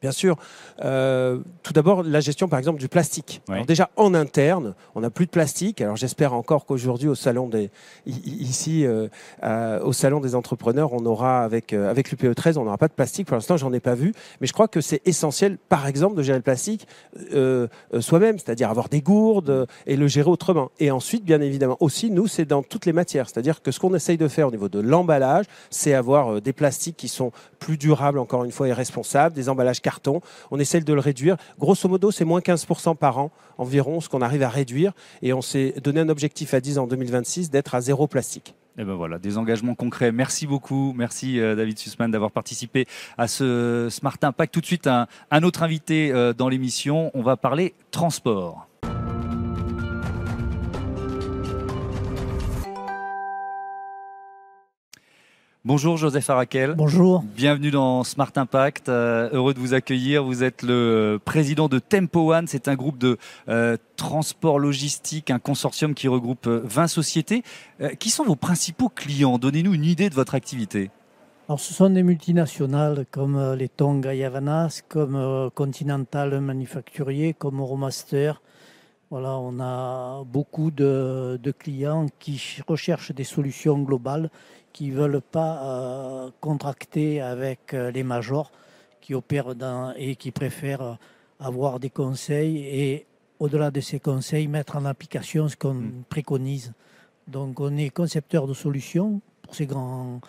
Bien 0.00 0.12
sûr. 0.12 0.36
Euh, 0.84 1.38
tout 1.64 1.72
d'abord, 1.72 2.04
la 2.04 2.20
gestion, 2.20 2.46
par 2.46 2.60
exemple, 2.60 2.78
du 2.78 2.88
plastique. 2.88 3.42
Alors 3.48 3.66
déjà, 3.66 3.90
en 3.96 4.14
interne, 4.14 4.74
on 4.94 5.00
n'a 5.00 5.10
plus 5.10 5.26
de 5.26 5.30
plastique. 5.30 5.80
Alors 5.80 5.96
j'espère 5.96 6.34
encore 6.34 6.66
qu'aujourd'hui, 6.66 7.08
au 7.08 7.16
salon 7.16 7.48
des 7.48 7.70
ici, 8.06 8.86
euh, 8.86 9.08
au 9.82 9.92
salon 9.92 10.20
des 10.20 10.36
entrepreneurs, 10.36 10.92
on 10.92 11.04
aura 11.04 11.42
avec 11.42 11.72
euh, 11.72 11.90
avec 11.90 12.12
l'UPE 12.12 12.32
13, 12.34 12.58
on 12.58 12.64
n'aura 12.64 12.78
pas 12.78 12.86
de 12.86 12.92
plastique. 12.92 13.26
Pour 13.26 13.34
l'instant, 13.34 13.56
j'en 13.56 13.72
ai 13.72 13.80
pas 13.80 13.96
vu, 13.96 14.14
mais 14.40 14.46
je 14.46 14.52
crois 14.52 14.68
que 14.68 14.80
c'est 14.80 15.02
essentiel, 15.04 15.58
par 15.68 15.88
exemple, 15.88 16.16
de 16.16 16.22
gérer 16.22 16.38
le 16.38 16.42
plastique 16.42 16.86
soi-même, 17.98 18.38
c'est-à-dire 18.38 18.70
avoir 18.70 18.88
des 18.88 19.00
gourdes 19.00 19.66
et 19.86 19.96
le 19.96 20.06
gérer 20.06 20.30
autrement. 20.30 20.70
Et 20.78 20.92
ensuite, 20.92 21.24
bien 21.24 21.40
évidemment, 21.40 21.76
aussi, 21.80 22.10
nous, 22.10 22.28
c'est 22.28 22.44
dans 22.44 22.62
toutes 22.62 22.86
les 22.86 22.92
matières. 22.92 23.28
C'est-à-dire 23.28 23.62
que 23.62 23.72
ce 23.72 23.80
qu'on 23.80 23.94
essaye 23.94 24.16
de 24.16 24.28
faire 24.28 24.48
au 24.48 24.50
niveau 24.50 24.68
de 24.68 24.78
l'emballage, 24.78 25.46
c'est 25.70 25.94
avoir 25.94 26.40
des 26.40 26.52
plastiques 26.52 26.96
qui 26.96 27.08
sont 27.08 27.32
plus 27.58 27.76
durables, 27.76 28.18
encore 28.18 28.44
une 28.44 28.52
fois, 28.52 28.68
et 28.68 28.72
responsables, 28.72 29.34
des 29.34 29.48
emballages 29.48 29.80
On 30.50 30.58
essaie 30.58 30.80
de 30.80 30.92
le 30.92 31.00
réduire. 31.00 31.36
Grosso 31.58 31.88
modo, 31.88 32.10
c'est 32.10 32.24
moins 32.24 32.40
15% 32.40 32.96
par 32.96 33.18
an 33.18 33.30
environ 33.58 34.00
ce 34.00 34.08
qu'on 34.08 34.22
arrive 34.22 34.42
à 34.42 34.48
réduire. 34.48 34.92
Et 35.22 35.32
on 35.32 35.42
s'est 35.42 35.74
donné 35.82 36.00
un 36.00 36.08
objectif 36.08 36.54
à 36.54 36.60
10 36.60 36.78
en 36.78 36.86
2026 36.86 37.50
d'être 37.50 37.74
à 37.74 37.80
zéro 37.80 38.06
plastique. 38.06 38.54
Et 38.76 38.82
eh 38.82 38.84
ben 38.84 38.94
voilà, 38.94 39.18
des 39.18 39.38
engagements 39.38 39.74
concrets. 39.74 40.12
Merci 40.12 40.46
beaucoup. 40.46 40.94
Merci 40.96 41.40
euh, 41.40 41.56
David 41.56 41.80
Sussman 41.80 42.12
d'avoir 42.12 42.30
participé 42.30 42.86
à 43.16 43.26
ce 43.26 43.88
Smart 43.90 44.16
Impact. 44.22 44.54
Tout 44.54 44.60
de 44.60 44.66
suite, 44.66 44.86
un, 44.86 45.08
un 45.32 45.42
autre 45.42 45.64
invité 45.64 46.12
euh, 46.12 46.32
dans 46.32 46.48
l'émission. 46.48 47.10
On 47.14 47.22
va 47.22 47.36
parler 47.36 47.74
transport. 47.90 48.67
Bonjour 55.68 55.98
Joseph 55.98 56.30
Arakel. 56.30 56.72
Bonjour. 56.78 57.22
Bienvenue 57.36 57.70
dans 57.70 58.02
Smart 58.02 58.32
Impact. 58.34 58.88
Euh, 58.88 59.28
heureux 59.34 59.52
de 59.52 59.58
vous 59.58 59.74
accueillir. 59.74 60.24
Vous 60.24 60.42
êtes 60.42 60.62
le 60.62 61.20
président 61.22 61.68
de 61.68 61.78
Tempo 61.78 62.32
One. 62.32 62.46
C'est 62.46 62.68
un 62.68 62.74
groupe 62.74 62.96
de 62.96 63.18
euh, 63.50 63.76
transport 63.96 64.58
logistique, 64.58 65.30
un 65.30 65.38
consortium 65.38 65.92
qui 65.92 66.08
regroupe 66.08 66.48
20 66.48 66.84
euh, 66.84 66.86
sociétés. 66.86 67.42
qui 68.00 68.08
sont 68.08 68.24
vos 68.24 68.34
principaux 68.34 68.88
clients? 68.88 69.36
Donnez-nous 69.36 69.74
une 69.74 69.84
idée 69.84 70.08
de 70.08 70.14
votre 70.14 70.34
activité. 70.34 70.90
Alors, 71.50 71.60
ce 71.60 71.74
sont 71.74 71.90
des 71.90 72.02
multinationales 72.02 73.04
comme 73.10 73.52
les 73.52 73.68
Tonga 73.68 74.14
Yavanas, 74.14 74.80
comme 74.88 75.50
Continental 75.54 76.40
Manufacturier, 76.40 77.34
comme 77.34 77.60
Euromaster. 77.60 78.40
Voilà, 79.10 79.36
on 79.38 79.60
a 79.60 80.24
beaucoup 80.24 80.70
de, 80.70 81.38
de 81.42 81.50
clients 81.50 82.06
qui 82.18 82.58
recherchent 82.66 83.12
des 83.12 83.24
solutions 83.24 83.78
globales 83.78 84.30
qui 84.72 84.90
ne 84.90 84.94
veulent 84.94 85.20
pas 85.20 85.62
euh, 85.62 86.30
contracter 86.40 87.20
avec 87.20 87.74
euh, 87.74 87.90
les 87.90 88.02
majors 88.02 88.52
qui 89.00 89.14
opèrent 89.14 89.54
dans, 89.54 89.92
et 89.96 90.16
qui 90.16 90.30
préfèrent 90.30 90.98
avoir 91.40 91.80
des 91.80 91.90
conseils 91.90 92.58
et 92.58 93.06
au-delà 93.38 93.70
de 93.70 93.80
ces 93.80 94.00
conseils, 94.00 94.48
mettre 94.48 94.76
en 94.76 94.84
application 94.84 95.48
ce 95.48 95.56
qu'on 95.56 95.74
mm. 95.74 96.04
préconise. 96.08 96.72
Donc 97.26 97.60
on 97.60 97.76
est 97.76 97.90
concepteur 97.90 98.46
de 98.46 98.54
solutions 98.54 99.20
pour 99.42 99.54
ces 99.54 99.66
grands 99.66 100.20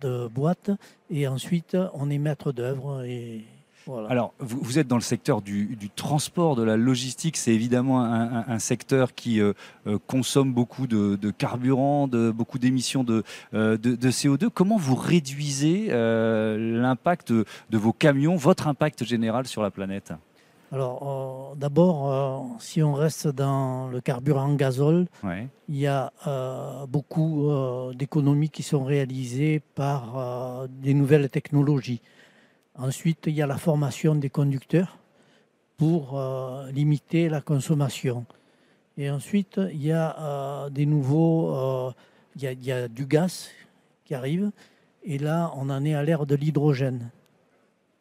de 0.00 0.28
boîte. 0.28 0.70
Et 1.10 1.26
ensuite, 1.26 1.76
on 1.94 2.10
est 2.10 2.18
maître 2.18 2.52
d'œuvre. 2.52 3.04
Et 3.04 3.44
voilà. 3.86 4.08
Alors, 4.08 4.34
vous, 4.40 4.58
vous, 4.60 4.78
êtes 4.78 4.88
dans 4.88 4.96
le 4.96 5.02
secteur 5.02 5.42
du, 5.42 5.76
du 5.76 5.90
transport, 5.90 6.56
de 6.56 6.62
la 6.62 6.76
logistique. 6.76 7.36
C'est 7.36 7.52
évidemment 7.52 8.02
un, 8.02 8.38
un, 8.38 8.44
un, 8.48 8.58
secteur 8.58 9.14
qui 9.14 9.40
euh, 9.40 9.52
euh, 9.86 9.98
consomme 10.06 10.52
beaucoup 10.52 10.86
de, 10.86 11.16
de, 11.16 11.30
carburant, 11.30 12.08
de, 12.08 12.30
beaucoup 12.30 12.58
d'émissions 12.58 13.04
de, 13.04 13.22
euh, 13.54 13.76
de, 13.76 14.10
CO2. 14.10 14.48
Comment 14.50 14.76
vous 14.76 14.96
réduisez 14.96 15.88
euh, 15.90 16.80
l'impact 16.80 17.32
de, 17.32 17.44
vos 17.72 17.92
camions, 17.92 18.36
votre 18.36 18.66
impact 18.66 19.04
général 19.04 19.46
sur 19.46 19.62
la 19.62 19.70
planète? 19.70 20.12
Alors, 20.72 21.54
d'abord, 21.56 22.56
si 22.58 22.82
on 22.82 22.92
reste 22.92 23.28
dans 23.28 23.86
le 23.86 24.00
carburant 24.00 24.52
gazole, 24.54 25.06
ouais. 25.22 25.46
il 25.68 25.76
y 25.76 25.86
a 25.86 26.12
beaucoup 26.88 27.48
d'économies 27.94 28.50
qui 28.50 28.64
sont 28.64 28.82
réalisées 28.82 29.62
par 29.76 30.66
des 30.68 30.92
nouvelles 30.92 31.30
technologies. 31.30 32.00
Ensuite, 32.78 33.24
il 33.26 33.34
y 33.34 33.42
a 33.42 33.46
la 33.46 33.58
formation 33.58 34.14
des 34.14 34.30
conducteurs 34.30 34.98
pour 35.76 36.20
limiter 36.72 37.28
la 37.28 37.40
consommation. 37.40 38.24
Et 38.98 39.10
ensuite, 39.10 39.60
il 39.72 39.82
y 39.82 39.92
a 39.92 40.68
des 40.70 40.86
nouveaux, 40.86 41.92
il 42.34 42.42
y 42.42 42.46
a, 42.46 42.52
il, 42.52 42.64
y 42.64 42.72
a, 42.72 42.88
du 42.88 43.06
gaz 43.06 43.50
qui 44.04 44.14
arrive. 44.14 44.50
Et 45.04 45.18
là, 45.18 45.52
on 45.56 45.70
en 45.70 45.84
est 45.84 45.94
à 45.94 46.02
l'ère 46.02 46.26
de 46.26 46.34
l'hydrogène. 46.34 47.10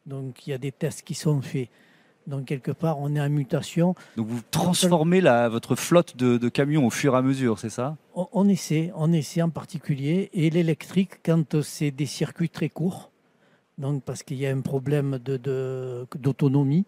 Donc, 0.05 0.47
il 0.47 0.51
y 0.51 0.53
a 0.53 0.57
des 0.57 0.71
tests 0.71 1.01
qui 1.01 1.13
sont 1.13 1.41
faits. 1.41 1.69
Donc 2.27 2.45
quelque 2.45 2.71
part, 2.71 2.99
on 2.99 3.15
est 3.15 3.21
en 3.21 3.29
mutation. 3.29 3.95
Donc 4.17 4.27
vous 4.27 4.41
transformez 4.49 5.21
la, 5.21 5.47
votre 5.47 5.75
flotte 5.75 6.17
de, 6.17 6.37
de, 6.37 6.49
camions 6.49 6.85
au 6.87 6.89
fur 6.89 7.13
et 7.13 7.17
à 7.17 7.21
mesure, 7.21 7.59
c'est 7.59 7.69
ça? 7.69 7.97
On, 8.15 8.27
on, 8.31 8.49
essaie, 8.49 8.91
on 8.95 9.13
essaie 9.13 9.41
en 9.41 9.49
particulier. 9.49 10.29
Et 10.33 10.49
l'électrique, 10.49 11.23
quand 11.23 11.61
c'est 11.61 11.91
des 11.91 12.07
circuits 12.07 12.49
très 12.49 12.69
courts, 12.69 13.11
donc 13.77 14.03
parce 14.03 14.23
qu'il 14.23 14.37
y 14.37 14.45
a 14.45 14.51
un 14.51 14.61
problème 14.61 15.19
d'autonomie, 15.19 16.85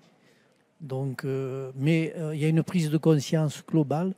de, 0.82 0.88
donc, 0.88 1.26
euh, 1.26 1.72
mais 1.76 2.14
euh, 2.18 2.36
il 2.36 2.42
y 2.42 2.46
a 2.46 2.48
une 2.48 2.64
prise 2.64 2.90
de 2.90 2.98
conscience 2.98 3.64
globale 3.66 4.14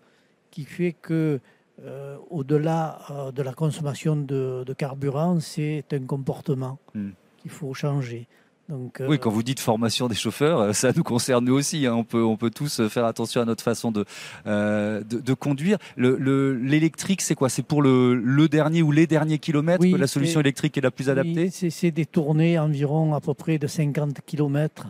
qui 0.52 0.66
fait 0.66 0.94
que 0.94 1.40
euh, 1.84 2.18
au-delà 2.30 3.00
euh, 3.10 3.32
de 3.32 3.42
la 3.42 3.54
consommation 3.54 4.16
de, 4.18 4.64
de 4.66 4.74
carburant, 4.74 5.40
c'est 5.40 5.86
un 5.94 6.02
comportement 6.02 6.78
hmm. 6.94 7.12
qu'il 7.38 7.52
faut 7.52 7.74
changer. 7.74 8.28
Donc, 8.70 9.02
euh... 9.02 9.08
Oui, 9.08 9.18
quand 9.18 9.32
vous 9.32 9.42
dites 9.42 9.60
formation 9.60 10.08
des 10.08 10.16
chauffeurs, 10.16 10.60
euh, 10.60 10.74
ça 10.74 10.92
nous 10.96 11.04
concerne 11.04 11.44
nous 11.44 11.56
aussi. 11.56 11.88
Hein. 11.88 11.96
On, 11.96 12.04
peut, 12.04 12.24
on 12.24 12.38
peut 12.38 12.52
tous 12.52 12.88
faire 12.88 13.06
attention 13.06 13.42
à 13.42 13.46
notre 13.46 13.64
façon 13.64 13.92
de, 13.92 14.06
euh, 14.46 15.04
de, 15.04 15.20
de, 15.20 15.34
conduire. 15.34 15.80
L'électrique, 15.98 17.22
le, 17.22 17.26
c'est 17.26 17.36
quoi? 17.36 17.50
C'est 17.50 17.64
pour 17.64 17.82
le, 17.82 18.14
le, 18.14 18.48
dernier 18.48 18.84
ou 18.84 18.92
les 18.92 19.08
derniers 19.08 19.40
kilomètres 19.40 19.82
oui, 19.82 19.94
que 19.94 19.98
la 19.98 20.06
solution 20.06 20.40
électrique 20.40 20.78
est 20.78 20.82
la 20.82 20.92
plus 20.92 21.10
adaptée? 21.10 21.50
oui, 21.62 21.72
C'est 21.72 21.92
des 21.92 22.06
tournées 22.06 22.60
environ 22.60 23.16
à 23.16 23.22
peu 23.22 23.34
près 23.34 23.58
de 23.58 23.66
50 23.66 24.22
kilomètres. 24.26 24.88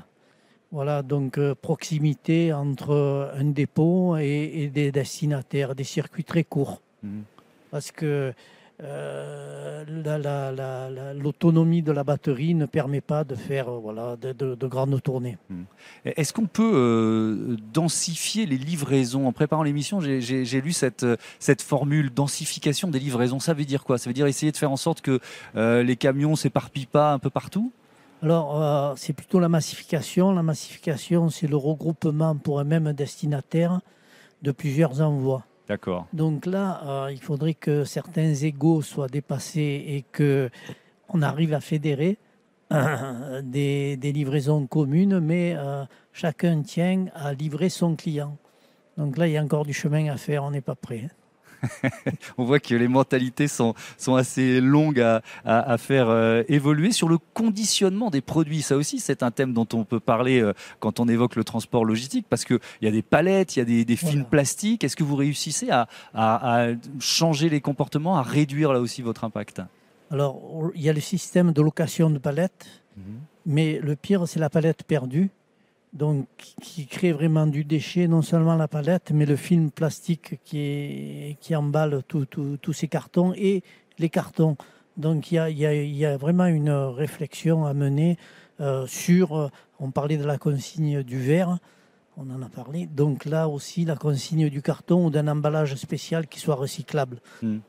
Voilà, 0.72 1.02
donc 1.02 1.38
euh, 1.38 1.56
proximité 1.56 2.54
entre 2.54 3.32
un 3.34 3.46
dépôt 3.46 4.18
et, 4.18 4.52
et, 4.56 4.68
des 4.68 4.92
destinataires, 4.92 5.74
des 5.74 5.86
circuits 5.86 6.26
très 6.26 6.44
courts. 6.44 6.82
Mmh. 7.02 7.22
Parce 7.72 7.92
que 7.92 8.34
euh, 8.82 9.84
l'autonomie 11.16 11.82
de 11.82 11.92
la 11.92 12.04
batterie 12.04 12.54
ne 12.54 12.66
permet 12.66 13.02
pas 13.02 13.24
de 13.24 13.36
faire 13.36 13.70
euh, 13.70 13.80
voilà, 13.80 14.16
de, 14.16 14.32
de, 14.32 14.56
de 14.56 14.68
grandes 14.68 15.02
tournées. 15.02 15.38
Mmh. 15.50 15.64
Est-ce 16.06 16.32
qu'on 16.34 16.46
peut 16.46 16.72
euh, 16.74 17.58
densifier 17.74 18.46
les 18.46 18.58
livraisons? 18.58 19.28
En 19.28 19.34
préparant 19.34 19.64
l'émission, 19.64 20.00
j'ai 20.00 20.62
lu 20.62 20.72
cette, 20.72 21.06
cette 21.40 21.62
formule 21.62 22.14
densification 22.14 22.90
des 22.90 23.00
livraisons. 23.00 23.40
Ça 23.40 23.54
veut 23.54 23.66
dire 23.66 23.84
quoi? 23.84 23.98
Ça 23.98 24.10
veut 24.10 24.14
dire 24.14 24.28
essayer 24.28 24.52
de 24.52 24.58
faire 24.58 24.72
en 24.72 24.78
sorte 24.78 25.02
que 25.02 25.20
euh, 25.56 25.84
les 25.84 25.96
camions 25.96 26.36
s'éparpillent 26.36 26.86
pas 26.86 27.12
un 27.12 27.20
peu 27.20 27.30
partout? 27.30 27.72
Alors, 28.22 28.98
c'est 28.98 29.14
plutôt 29.14 29.40
la 29.40 29.48
massification. 29.48 30.34
La 30.34 30.44
massification, 30.44 31.30
c'est 31.30 31.48
le 31.48 31.56
regroupement 31.56 32.36
pour 32.36 32.60
un 32.60 32.66
même 32.66 32.92
destinataire 32.92 33.80
de 34.42 34.52
plusieurs 34.52 35.00
envois. 35.00 35.46
Donc 36.14 36.46
là, 36.46 36.82
euh, 36.86 37.12
il 37.12 37.22
faudrait 37.22 37.54
que 37.54 37.84
certains 37.84 38.34
égaux 38.34 38.82
soient 38.82 39.08
dépassés 39.08 39.84
et 39.88 40.06
que 40.12 40.50
on 41.10 41.22
arrive 41.22 41.54
à 41.54 41.60
fédérer 41.60 42.18
des, 43.44 43.98
livraisons 44.02 44.68
communes, 44.68 45.20
mais 45.20 45.56
euh, 45.58 45.86
chacun 46.14 46.62
tient 46.62 47.06
à 47.14 47.34
livrer 47.34 47.70
son 47.70 47.96
client. 47.96 48.38
Donc 48.98 49.18
là, 49.18 49.28
il 49.28 49.34
y 49.34 49.38
a 49.38 49.44
encore 49.44 49.66
du 49.66 49.74
chemin 49.74 50.12
à 50.12 50.18
faire, 50.18 50.44
on 50.44 50.52
n'est 50.52 50.62
pas 50.62 50.76
prêt. 50.76 51.10
on 52.38 52.46
voit 52.46 52.60
que 52.60 52.76
les 52.76 52.88
mentalités 52.88 53.48
sont, 53.48 53.74
sont 53.98 54.16
assez 54.16 54.62
longues 54.62 55.00
à, 55.02 55.22
à, 55.46 55.72
à 55.74 55.78
faire 55.78 56.10
euh, 56.10 56.44
évoluer. 56.48 56.92
Sur 56.92 57.10
le 57.10 57.18
conditionnement 57.34 58.10
des 58.10 58.22
produits, 58.22 58.62
ça 58.62 58.76
aussi, 58.78 59.00
c'est 59.00 59.24
un 59.24 59.32
thème 59.32 59.54
dont 59.54 59.68
on 59.74 59.84
peut 59.84 60.00
parler 60.00 60.42
euh, 60.42 60.54
quand 60.80 61.00
on 61.00 61.08
évoque 61.08 61.36
le 61.36 61.44
transport 61.44 61.86
logistique, 61.86 62.26
parce 62.30 62.46
qu'il 62.46 62.60
y 62.82 62.88
a 62.88 62.92
des 62.92 63.02
palettes, 63.02 63.56
il 63.56 63.60
y 63.60 63.62
a 63.62 63.66
des, 63.66 63.86
des 63.86 63.96
films 63.96 64.12
Voilà. 64.12 64.26
plastiques. 64.30 64.84
Est-ce 64.84 64.96
que 64.96 65.04
vous 65.04 65.16
réussissez 65.16 65.70
à, 65.70 65.88
à, 66.14 66.68
changer 67.00 67.50
les 67.50 67.62
comportements, 67.62 68.18
à 68.18 68.22
réduire 68.22 68.74
là 68.74 68.80
aussi 68.80 69.02
votre 69.02 69.24
impact? 69.24 69.62
Alors, 70.12 70.72
il 70.76 70.82
y 70.82 70.90
a 70.90 70.94
le 70.94 71.02
système 71.02 71.52
de 71.52 71.62
location 71.62 72.10
de 72.10 72.18
palettes, 72.18 72.68
Mhm. 72.98 73.04
mais 73.46 73.80
le 73.82 73.96
pire, 73.96 74.28
c'est 74.28 74.40
la 74.40 74.50
palette 74.50 74.84
perdue. 74.84 75.30
Donc, 75.92 76.28
qui 76.62 76.86
crée 76.86 77.12
vraiment 77.12 77.48
du 77.48 77.64
déchet, 77.64 78.08
non 78.08 78.22
seulement 78.22 78.56
la 78.56 78.68
palette, 78.68 79.12
mais 79.12 79.26
le 79.26 79.36
film 79.36 79.72
plastique 79.72 80.40
qui, 80.44 80.60
est, 80.60 81.38
qui 81.40 81.56
emballe 81.56 82.04
tous 82.08 82.74
ces 82.74 82.88
cartons 82.88 83.34
et 83.36 83.64
les 83.98 84.10
cartons. 84.10 84.56
Donc, 84.98 85.32
il 85.32 85.36
y 85.36 85.40
a, 85.40 85.50
il 85.50 85.58
y 85.58 85.66
a, 85.66 85.74
il 85.74 85.96
y 85.96 86.06
a 86.06 86.16
vraiment 86.16 86.46
une 86.46 86.70
réflexion 86.70 87.66
à 87.66 87.74
mener 87.74 88.18
euh, 88.60 88.86
sur, 88.86 89.50
on 89.80 89.90
parlait 89.90 90.18
de 90.18 90.26
la 90.26 90.38
consigne 90.38 91.02
du 91.02 91.20
verre, 91.20 91.58
on 92.18 92.30
en 92.30 92.42
a 92.42 92.50
parlé, 92.50 92.86
donc 92.86 93.26
là 93.26 93.48
aussi, 93.48 93.86
la 93.86 93.96
consigne 93.96 94.50
du 94.50 94.62
carton 94.62 95.06
ou 95.06 95.10
d'un 95.10 95.28
emballage 95.28 95.76
spécial 95.76 96.28
qui 96.28 96.40
soit 96.40 96.56
recyclable. 96.56 97.22
Mm. 97.42 97.60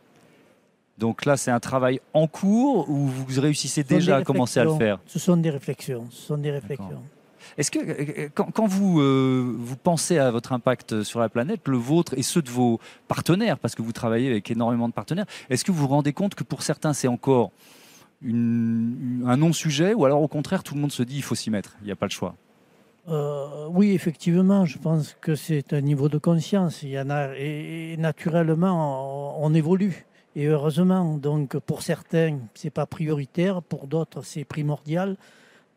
Donc 0.98 1.24
là, 1.24 1.36
c'est 1.38 1.50
un 1.50 1.60
travail 1.60 2.00
en 2.12 2.26
cours 2.26 2.90
ou 2.90 3.06
vous 3.06 3.40
réussissez 3.40 3.82
déjà 3.84 4.16
à 4.16 4.22
commencer 4.22 4.60
à 4.60 4.64
le 4.64 4.74
faire? 4.74 4.98
Ce 5.06 5.18
sont 5.18 5.38
des 5.38 5.48
réflexions. 5.48 6.06
Ce 6.10 6.26
sont 6.26 6.36
des 6.36 6.50
réflexions. 6.50 7.02
Est-ce 7.58 7.70
que 7.70 8.28
quand, 8.28 8.50
quand 8.50 8.66
vous, 8.66 9.00
euh, 9.00 9.54
vous 9.58 9.76
pensez 9.76 10.18
à 10.18 10.30
votre 10.30 10.52
impact 10.52 11.02
sur 11.02 11.20
la 11.20 11.28
planète, 11.28 11.66
le 11.66 11.76
vôtre 11.76 12.14
et 12.16 12.22
ceux 12.22 12.42
de 12.42 12.50
vos 12.50 12.80
partenaires, 13.08 13.58
parce 13.58 13.74
que 13.74 13.82
vous 13.82 13.92
travaillez 13.92 14.30
avec 14.30 14.50
énormément 14.50 14.88
de 14.88 14.94
partenaires, 14.94 15.26
est-ce 15.48 15.64
que 15.64 15.72
vous 15.72 15.80
vous 15.80 15.88
rendez 15.88 16.12
compte 16.12 16.34
que 16.34 16.44
pour 16.44 16.62
certains, 16.62 16.92
c'est 16.92 17.08
encore 17.08 17.52
un 18.24 19.36
non-sujet 19.36 19.94
ou 19.94 20.04
alors 20.04 20.20
au 20.22 20.28
contraire, 20.28 20.62
tout 20.62 20.74
le 20.74 20.80
monde 20.80 20.92
se 20.92 21.02
dit 21.02 21.16
il 21.16 21.22
faut 21.22 21.34
s'y 21.34 21.50
mettre, 21.50 21.76
il 21.80 21.86
n'y 21.86 21.92
a 21.92 21.96
pas 21.96 22.06
le 22.06 22.12
choix? 22.12 22.34
Euh, 23.08 23.66
oui, 23.70 23.92
effectivement, 23.92 24.66
je 24.66 24.78
pense 24.78 25.16
que 25.20 25.34
c'est 25.34 25.72
un 25.72 25.80
niveau 25.80 26.08
de 26.08 26.18
conscience. 26.18 26.82
Il 26.82 26.90
y 26.90 27.00
en 27.00 27.10
a, 27.10 27.34
et, 27.36 27.92
et 27.92 27.96
naturellement, 27.96 29.38
on, 29.42 29.46
on, 29.46 29.54
évolue. 29.54 30.06
Et 30.36 30.46
heureusement, 30.46 31.16
donc 31.16 31.58
pour 31.58 31.82
certains, 31.82 32.38
c'est 32.54 32.70
pas 32.70 32.86
prioritaire, 32.86 33.62
pour 33.62 33.86
d'autres, 33.86 34.22
c'est 34.22 34.44
primordial. 34.44 35.16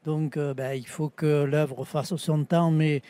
Donc, 0.05 0.37
euh, 0.37 0.53
ben, 0.53 0.73
il 0.73 0.87
faut 0.87 1.09
que 1.09 1.43
l'œuvre 1.43 1.85
fasse 1.85 2.15
son 2.15 2.43
temps, 2.43 2.71
mais 2.71 3.01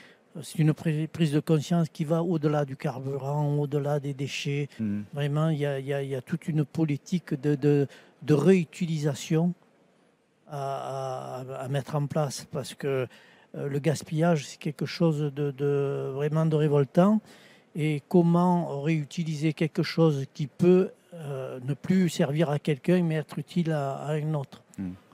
c'est 0.42 0.60
une 0.60 0.74
prise 0.74 1.32
de 1.32 1.40
conscience 1.40 1.90
qui 1.90 2.06
va 2.06 2.24
au-delà 2.24 2.66
du 2.66 2.76
carburant, 2.76 3.56
au-delà 3.58 4.00
des 4.00 4.14
déchets. 4.14 4.68
Mmh. 4.80 5.02
Vraiment, 5.14 5.50
il 5.50 5.60
y, 5.60 5.66
a, 5.66 5.80
y 5.80 6.14
y, 6.14 6.22
toute 6.24 6.48
une 6.48 6.66
politique 6.66 7.34
de, 7.34 7.56
de, 7.56 7.88
de 8.22 8.34
réutilisation 8.34 9.54
à, 10.48 11.42
à, 11.42 11.64
à, 11.64 11.68
mettre 11.68 11.96
en 11.96 12.08
place 12.08 12.48
parce 12.52 12.74
que 12.74 13.08
euh, 13.56 13.70
le 13.70 13.80
gaspillage, 13.80 14.46
c'est 14.46 14.60
quelque 14.60 14.86
chose 14.86 15.32
de, 15.34 15.52
de, 15.52 16.12
vraiment 16.14 16.46
de 16.46 16.56
révoltant. 16.56 17.22
Et 17.76 18.04
comment 18.08 18.82
réutiliser 18.82 19.54
quelque 19.54 19.82
chose 19.82 20.26
qui 20.36 20.46
peut 20.46 20.92
euh, 21.16 21.60
ne 21.64 21.74
plus 21.74 22.10
servir 22.10 22.52
à 22.52 22.60
quelqu'un, 22.60 23.02
mais 23.02 23.16
être 23.16 23.40
utile 23.40 23.72
à, 23.72 23.96
à 23.96 24.14
un 24.14 24.34
autre. 24.36 24.63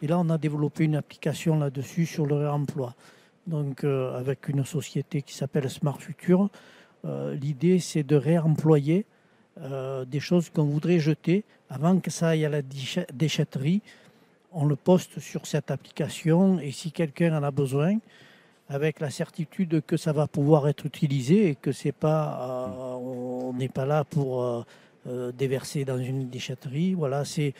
Et 0.01 0.07
là, 0.07 0.19
on 0.19 0.29
a 0.29 0.37
développé 0.37 0.85
une 0.85 0.95
application 0.95 1.59
là-dessus 1.59 2.05
sur 2.05 2.25
le 2.25 2.35
réemploi. 2.35 2.95
Donc, 3.47 3.83
euh, 3.83 4.17
avec 4.17 4.47
une 4.47 4.63
société 4.63 5.21
qui 5.21 5.33
s'appelle 5.33 5.69
Smart 5.69 5.99
Future, 5.99 6.49
euh, 7.05 7.35
l'idée, 7.35 7.79
c'est 7.79 8.03
de 8.03 8.15
réemployer 8.15 9.05
euh, 9.61 10.05
des 10.05 10.19
choses 10.19 10.49
qu'on 10.49 10.65
voudrait 10.65 10.99
jeter 10.99 11.43
avant 11.69 11.99
que 11.99 12.11
ça 12.11 12.29
aille 12.29 12.45
à 12.45 12.49
la 12.49 12.61
déchetterie. 12.61 13.81
On 14.51 14.65
le 14.65 14.75
poste 14.75 15.19
sur 15.19 15.45
cette 15.45 15.71
application 15.71 16.59
et 16.59 16.71
si 16.71 16.91
quelqu'un 16.91 17.37
en 17.37 17.43
a 17.43 17.51
besoin, 17.51 17.97
avec 18.67 18.99
la 18.99 19.09
certitude 19.09 19.81
que 19.85 19.97
ça 19.97 20.13
va 20.13 20.27
pouvoir 20.27 20.67
être 20.67 20.85
utilisé 20.85 21.49
et 21.49 21.55
que 21.55 21.71
c'est 21.71 21.91
pas, 21.91 22.97
on 23.01 23.51
n'est 23.53 23.67
pas 23.67 23.85
là 23.87 24.03
pour 24.03 24.63
euh, 25.07 25.31
déverser 25.31 25.85
dans 25.85 25.97
une 25.97 26.29
déchetterie. 26.29 26.93
Voilà, 26.93 27.23
c'est 27.23 27.53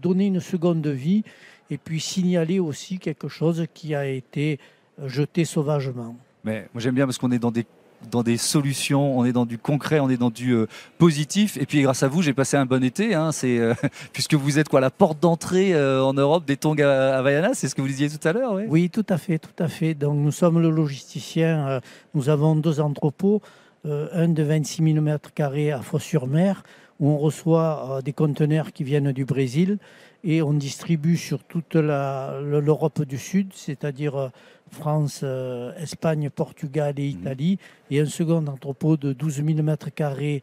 donner 0.00 0.26
une 0.26 0.40
seconde 0.40 0.86
vie 0.86 1.22
et 1.68 1.76
puis 1.76 2.00
signaler 2.00 2.60
aussi 2.60 2.98
quelque 2.98 3.28
chose 3.28 3.66
qui 3.74 3.94
a 3.94 4.06
été 4.06 4.58
jeté 5.04 5.44
sauvagement. 5.44 6.16
Mais 6.44 6.66
moi 6.72 6.80
j'aime 6.80 6.94
bien 6.94 7.04
parce 7.04 7.18
qu'on 7.18 7.30
est 7.30 7.38
dans 7.38 7.50
des 7.50 7.66
dans 8.10 8.22
des 8.22 8.36
solutions, 8.36 9.18
on 9.18 9.24
est 9.24 9.32
dans 9.32 9.44
du 9.44 9.58
concret, 9.58 9.98
on 10.00 10.08
est 10.08 10.16
dans 10.16 10.30
du 10.30 10.56
positif. 10.98 11.56
Et 11.56 11.66
puis 11.66 11.82
grâce 11.82 12.04
à 12.04 12.08
vous, 12.08 12.22
j'ai 12.22 12.32
passé 12.32 12.56
un 12.56 12.64
bon 12.64 12.82
été. 12.82 13.12
Hein, 13.12 13.32
c'est 13.32 13.60
puisque 14.14 14.34
vous 14.34 14.58
êtes 14.58 14.68
quoi 14.68 14.80
la 14.80 14.90
porte 14.90 15.20
d'entrée 15.20 15.74
en 15.76 16.14
Europe 16.14 16.46
des 16.46 16.56
tongs 16.56 16.80
à 16.80 17.18
Havaianas, 17.18 17.54
c'est 17.54 17.68
ce 17.68 17.74
que 17.74 17.82
vous 17.82 17.88
disiez 17.88 18.08
tout 18.08 18.26
à 18.26 18.32
l'heure. 18.32 18.52
Oui. 18.54 18.62
oui, 18.68 18.88
tout 18.88 19.04
à 19.08 19.18
fait, 19.18 19.38
tout 19.38 19.62
à 19.62 19.68
fait. 19.68 19.94
Donc 19.94 20.16
nous 20.16 20.30
sommes 20.30 20.60
le 20.60 20.70
logisticien. 20.70 21.80
nous 22.14 22.28
avons 22.28 22.54
deux 22.54 22.80
entrepôts, 22.80 23.42
un 23.84 24.28
de 24.28 24.42
26 24.42 24.94
000 24.94 25.04
m2 25.04 25.72
à 25.72 25.80
Fos-sur-Mer 25.82 26.62
où 27.00 27.10
on 27.10 27.18
reçoit 27.18 28.00
des 28.04 28.12
conteneurs 28.12 28.72
qui 28.72 28.84
viennent 28.84 29.12
du 29.12 29.24
Brésil 29.24 29.78
et 30.24 30.42
on 30.42 30.52
distribue 30.52 31.16
sur 31.16 31.44
toute 31.44 31.74
l'Europe 31.76 33.02
du 33.02 33.18
Sud, 33.18 33.52
c'est-à-dire 33.54 34.16
euh, 34.16 34.28
France, 34.70 35.20
euh, 35.22 35.72
Espagne, 35.76 36.28
Portugal 36.28 36.94
et 36.98 37.04
mhm. 37.04 37.20
Italie, 37.20 37.58
et 37.90 38.00
un 38.00 38.06
second 38.06 38.46
entrepôt 38.46 38.96
de 38.96 39.12
12 39.12 39.36
000 39.36 39.48
m2 39.60 40.40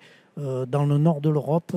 dans 0.67 0.85
le 0.85 0.97
nord 0.97 1.21
de 1.21 1.29
l'Europe, 1.29 1.73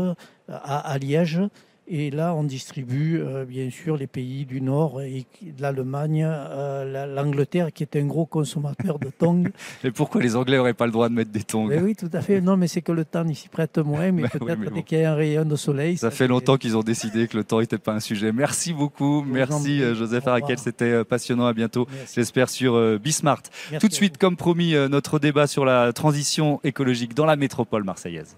à, 0.49 0.99
Liège, 0.99 1.41
et 1.90 2.11
là, 2.11 2.35
on 2.35 2.45
distribue 2.45 3.21
euh, 3.21 3.47
bien 3.47 3.71
sûr 3.71 3.97
les 3.97 4.07
pays 4.07 4.45
du 4.45 4.61
Nord 4.61 5.00
et 5.00 5.25
l'Allemagne, 5.59 6.23
euh, 6.26 7.07
l'Angleterre 7.07 7.73
qui 7.73 7.83
est 7.83 7.97
un 7.97 8.04
gros 8.04 8.26
consommateur 8.26 8.99
de 8.99 9.09
tongs. 9.09 9.45
mais 9.85 9.90
pourquoi 9.90 10.21
les 10.21 10.37
Anglais 10.37 10.59
n'auraient 10.59 10.75
pas 10.75 10.85
le 10.85 10.92
droit 10.92 11.09
de 11.09 11.14
mettre 11.14 11.30
des 11.30 11.42
tongs 11.42 11.66
Oui, 11.66 11.97
tout 11.97 12.11
à 12.12 12.21
fait. 12.21 12.42
Non, 12.42 12.59
mais 12.59 12.68
c'est 12.68 12.83
que 12.83 12.92
le 12.92 13.07
temps 13.07 13.26
s'y 13.33 13.49
prête 13.49 13.78
moins, 13.78 14.12
mais 14.12 14.28
peut-être 14.28 14.71
dès 14.73 14.83
qu'il 14.83 14.99
y 14.99 15.04
a 15.04 15.12
un 15.12 15.14
rayon 15.14 15.47
de 15.47 15.57
soleil. 15.57 15.97
Ça, 15.97 16.11
fait 16.11 16.28
longtemps 16.28 16.59
qu'ils 16.59 16.76
ont 16.76 16.83
décidé 16.83 17.26
que 17.26 17.38
le 17.38 17.45
temps 17.45 17.61
n'était 17.61 17.78
pas 17.78 17.95
un 17.95 18.00
sujet. 18.00 18.33
Merci 18.33 18.75
beaucoup. 18.75 19.23
Merci 19.23 19.83
euh, 19.83 19.95
Joseph 19.95 20.26
Araquel, 20.26 20.59
c'était 20.59 21.04
passionnant. 21.04 21.47
À 21.47 21.54
bientôt, 21.54 21.87
j'espère, 22.14 22.50
sur 22.50 22.99
Bismart. 22.99 23.42
Tout 23.80 23.88
de 23.88 23.95
suite, 23.95 24.18
comme 24.18 24.37
promis, 24.37 24.75
notre 24.90 25.18
débat 25.18 25.47
sur 25.47 25.64
la 25.64 25.92
transition 25.95 26.61
écologique 26.64 27.14
dans 27.14 27.26
la 27.26 27.37
métropole 27.37 27.85
marseillaise. 27.85 28.37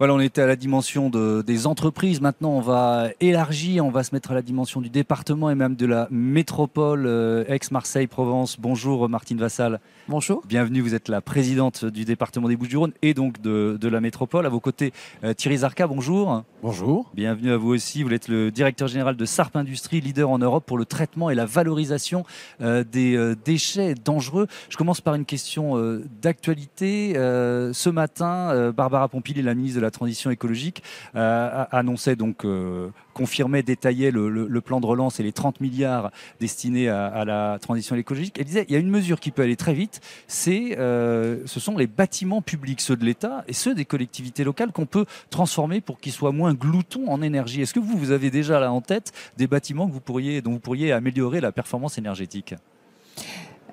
Voilà, 0.00 0.14
on 0.14 0.20
était 0.20 0.40
à 0.40 0.46
la 0.46 0.56
dimension 0.56 1.10
des 1.10 1.66
entreprises. 1.66 2.22
Maintenant, 2.22 2.52
on 2.52 2.62
va 2.62 3.08
élargir, 3.20 3.84
on 3.84 3.90
va 3.90 4.02
se 4.02 4.14
mettre 4.14 4.30
à 4.30 4.34
la 4.34 4.40
dimension 4.40 4.80
du 4.80 4.88
département 4.88 5.50
et 5.50 5.54
même 5.54 5.76
de 5.76 5.84
la 5.84 6.08
métropole 6.10 7.04
euh, 7.04 7.44
ex-Marseille-Provence. 7.48 8.58
Bonjour 8.58 9.06
Martine 9.10 9.36
Vassal. 9.36 9.78
Bonjour. 10.10 10.42
Bienvenue, 10.44 10.80
vous 10.80 10.96
êtes 10.96 11.08
la 11.08 11.20
présidente 11.20 11.84
du 11.84 12.04
département 12.04 12.48
des 12.48 12.56
Bouches-du-Rhône 12.56 12.92
et 13.00 13.14
donc 13.14 13.40
de, 13.40 13.78
la 13.88 14.00
métropole. 14.00 14.44
À 14.44 14.48
vos 14.48 14.58
côtés, 14.58 14.92
euh, 15.22 15.34
Thierry 15.34 15.58
Zarka, 15.58 15.86
bonjour. 15.86 16.42
Bonjour. 16.64 17.08
Bienvenue 17.14 17.52
à 17.52 17.56
vous 17.56 17.68
aussi. 17.68 18.02
Vous 18.02 18.12
êtes 18.12 18.26
le 18.26 18.50
directeur 18.50 18.88
général 18.88 19.14
de 19.16 19.24
Sarp 19.24 19.54
Industrie, 19.54 20.00
leader 20.00 20.28
en 20.28 20.38
Europe 20.38 20.64
pour 20.66 20.78
le 20.78 20.84
traitement 20.84 21.30
et 21.30 21.36
la 21.36 21.46
valorisation 21.46 22.24
euh, 22.60 22.82
des 22.82 23.34
déchets 23.44 23.94
dangereux. 23.94 24.48
Je 24.68 24.76
commence 24.76 25.00
par 25.00 25.14
une 25.14 25.24
question 25.24 25.76
d'actualité. 26.20 27.12
ce 27.14 27.88
matin, 27.88 28.72
Barbara 28.72 29.08
Pompili, 29.08 29.42
la 29.42 29.54
ministre 29.54 29.76
de 29.76 29.82
la 29.82 29.92
transition 29.92 30.32
écologique 30.32 30.82
euh, 31.14 31.64
annonçait 31.70 32.16
donc 32.16 32.44
euh, 32.44 32.88
confirmait, 33.20 33.62
détaillait 33.62 34.10
le, 34.10 34.60
plan 34.62 34.80
de 34.80 34.86
relance 34.86 35.20
et 35.20 35.22
les 35.22 35.32
30 35.32 35.60
milliards 35.60 36.10
destinés 36.40 36.88
à, 36.88 37.24
la 37.26 37.58
transition 37.60 37.94
écologique. 37.96 38.36
Elle 38.38 38.46
disait 38.46 38.64
il 38.66 38.72
y 38.72 38.76
a 38.76 38.78
une 38.78 38.88
mesure 38.88 39.20
qui 39.20 39.30
peut 39.30 39.42
aller 39.42 39.56
très 39.56 39.74
vite, 39.74 40.00
c'est 40.26 40.78
euh, 40.78 41.42
ce 41.44 41.60
sont 41.60 41.76
les 41.76 41.86
bâtiments 41.86 42.40
publics, 42.40 42.80
ceux 42.80 42.96
de 42.96 43.04
l'État 43.04 43.44
et 43.46 43.52
ceux 43.52 43.74
des 43.74 43.84
collectivités 43.84 44.42
locales 44.42 44.72
qu'on 44.72 44.86
peut 44.86 45.04
transformer 45.28 45.82
pour 45.82 46.00
qu'ils 46.00 46.12
soient 46.12 46.32
moins 46.32 46.54
gloutons 46.54 47.10
en 47.10 47.20
énergie. 47.20 47.60
Est-ce 47.60 47.74
que 47.74 47.80
vous, 47.80 47.98
vous 47.98 48.10
avez 48.10 48.30
déjà 48.30 48.58
là 48.58 48.72
en 48.72 48.80
tête 48.80 49.12
des 49.36 49.46
bâtiments 49.46 49.86
que 49.86 49.92
vous 49.92 50.00
pourriez, 50.00 50.40
dont 50.40 50.52
vous 50.52 50.60
pourriez 50.60 50.92
améliorer 50.92 51.42
la 51.42 51.52
performance 51.52 51.98
énergétique? 51.98 52.54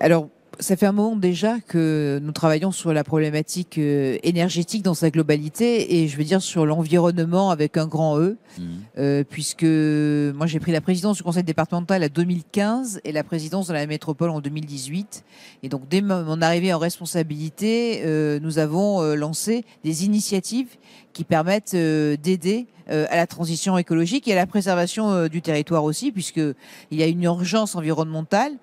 Alors, 0.02 0.28
ça 0.60 0.76
fait 0.76 0.86
un 0.86 0.92
moment 0.92 1.16
déjà 1.16 1.60
que 1.60 2.20
nous 2.24 2.32
travaillons 2.32 2.72
sur 2.72 2.94
la 2.94 3.04
problématique 3.04 3.78
euh, 3.78 4.18
énergétique 4.24 4.82
dans 4.82 4.94
sa 4.94 5.10
globalité 5.10 5.98
et 5.98 6.08
je 6.08 6.18
veux 6.18 6.24
dire 6.24 6.42
sur 6.42 6.66
l'environnement 6.66 7.52
avec 7.52 7.78
un 7.78 7.86
grand 7.86 8.20
E, 8.20 8.38
mmh. 8.58 8.64
euh, 8.98 9.24
puisque 9.24 9.64
moi 9.64 10.48
j'ai 10.48 10.60
pris 10.60 10.72
la 10.72 10.82
présidence 10.82 11.18
du 11.18 11.24
conseil 11.24 11.44
départemental 11.44 12.04
en 12.04 12.08
2015 12.08 13.02
et 13.04 13.12
la 13.12 13.24
présidence 13.24 13.68
de 13.68 13.74
la 13.74 13.86
métropole 13.86 14.30
en 14.30 14.42
2018. 14.42 15.24
Et 15.64 15.70
donc 15.70 15.88
dès 15.90 16.02
mon 16.02 16.42
arrivée 16.42 16.74
en 16.74 16.80
responsabilité, 16.80 18.02
euh, 18.04 18.40
nous 18.42 18.60
avons 18.60 19.02
lancé 19.16 19.64
des 19.84 20.06
initiatives 20.06 20.70
qui 21.14 21.24
permettent 21.24 21.76
d'aider 21.76 22.68
à 22.88 23.16
la 23.16 23.28
transition 23.28 23.78
écologique 23.78 24.28
et 24.28 24.34
à 24.34 24.36
la 24.36 24.46
préservation 24.46 25.28
du 25.28 25.42
territoire 25.42 25.84
aussi, 25.84 26.12
puisqu'il 26.12 26.56
y 26.92 27.04
a 27.04 27.08
une 27.08 27.24
urgence 27.24 27.76
environnementale. 27.76 28.54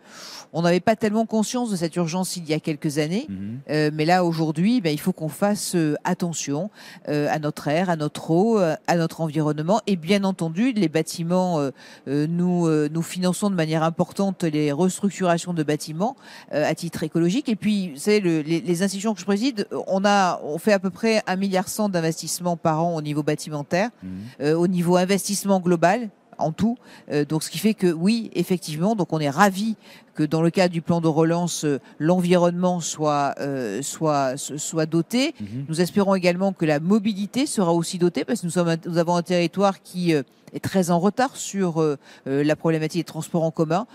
On 0.57 0.63
n'avait 0.63 0.79
pas 0.79 0.95
tellement 0.95 1.27
conscience 1.27 1.71
de 1.75 1.79
cette 1.79 1.97
urgence 1.97 2.37
il 2.37 2.49
y 2.49 2.55
a 2.55 2.61
quelques 2.61 2.99
années, 2.99 3.27
mhm. 3.29 3.61
euh, 3.71 3.91
mais 3.93 4.05
là 4.05 4.25
aujourd'hui, 4.25 4.81
ben, 4.81 4.93
il 4.93 5.01
faut 5.01 5.13
qu'on 5.13 5.29
fasse 5.29 5.75
euh, 5.75 5.95
attention 6.05 6.71
euh, 7.09 7.29
à 7.31 7.39
notre 7.39 7.69
air, 7.69 7.91
à 7.91 7.97
notre 7.97 8.31
eau, 8.31 8.59
à 8.59 8.97
notre 8.97 9.21
environnement, 9.21 9.81
et 9.87 9.97
bien 9.97 10.25
entendu, 10.25 10.73
les 10.73 10.89
bâtiments, 10.89 11.71
nous 12.07 12.69
nous 12.89 13.03
finançons 13.03 13.51
de 13.51 13.55
manière 13.55 13.83
importante 13.83 14.45
les 14.45 14.73
restructurations 14.73 15.53
de 15.53 15.63
bâtiments 15.63 16.17
à 16.51 16.75
titre 16.75 17.03
écologique. 17.03 17.49
Et 17.49 17.57
puis, 17.57 17.91
vous 17.91 17.99
savez, 17.99 18.21
les, 18.21 18.83
institutions 18.83 19.15
que 19.15 19.21
je 19.21 19.25
préside, 19.25 19.67
on 19.87 20.05
a 20.05 20.41
on 20.45 20.59
fait 20.59 20.73
à 20.73 20.79
peu 20.79 20.91
près 20.91 21.23
un 21.27 21.37
milliard 21.37 21.69
cent 21.69 21.89
d'investissements 21.89 22.57
par 22.57 22.85
an 22.85 22.95
au 22.95 23.03
niveau 23.03 23.23
bâtimentaire, 23.23 23.91
mhm. 24.03 24.55
au 24.55 24.67
niveau 24.67 24.97
investissement 24.97 25.61
global 25.61 26.11
en 26.39 26.53
tout. 26.53 26.77
Euh, 27.11 27.25
donc, 27.25 27.43
ce 27.43 27.51
qui 27.51 27.59
fait 27.59 27.75
que 27.75 27.93
oui, 27.93 28.31
effectivement, 28.35 28.95
donc 28.95 29.13
on 29.13 29.19
est 29.19 29.31
ravi 29.31 29.77
que 30.15 30.23
dans 30.23 30.43
le 30.43 30.51
cadre 30.51 30.73
du 30.73 30.81
plan 30.81 31.01
de 31.01 31.09
relance, 31.09 31.65
euh, 31.65 31.81
l'environnement 31.99 32.81
soit, 32.81 33.35
euh, 33.41 33.83
soit, 33.83 34.37
soit 34.37 34.87
doté. 34.87 35.35
Mhm. 35.41 35.67
Nous 35.69 35.81
espérons 35.81 36.15
également 36.15 36.53
que 36.53 36.65
la 36.65 36.81
mobilité 36.81 37.47
sera 37.47 37.73
aussi 37.73 37.99
dotée 37.99 38.25
parce 38.25 38.41
que 38.41 38.47
nous, 38.47 38.53
sommes, 38.53 38.77
nous 38.87 38.99
avons 38.99 39.17
un 39.17 39.23
territoire 39.23 39.83
qui 39.83 40.13
est 40.13 40.25
très 40.63 40.91
en 40.91 41.01
retard 41.01 41.37
sur 41.37 41.85
la 42.27 42.57
problématique 42.57 43.01
des 43.01 43.05
transports 43.05 43.43
en 43.43 43.51
commun. 43.51 43.89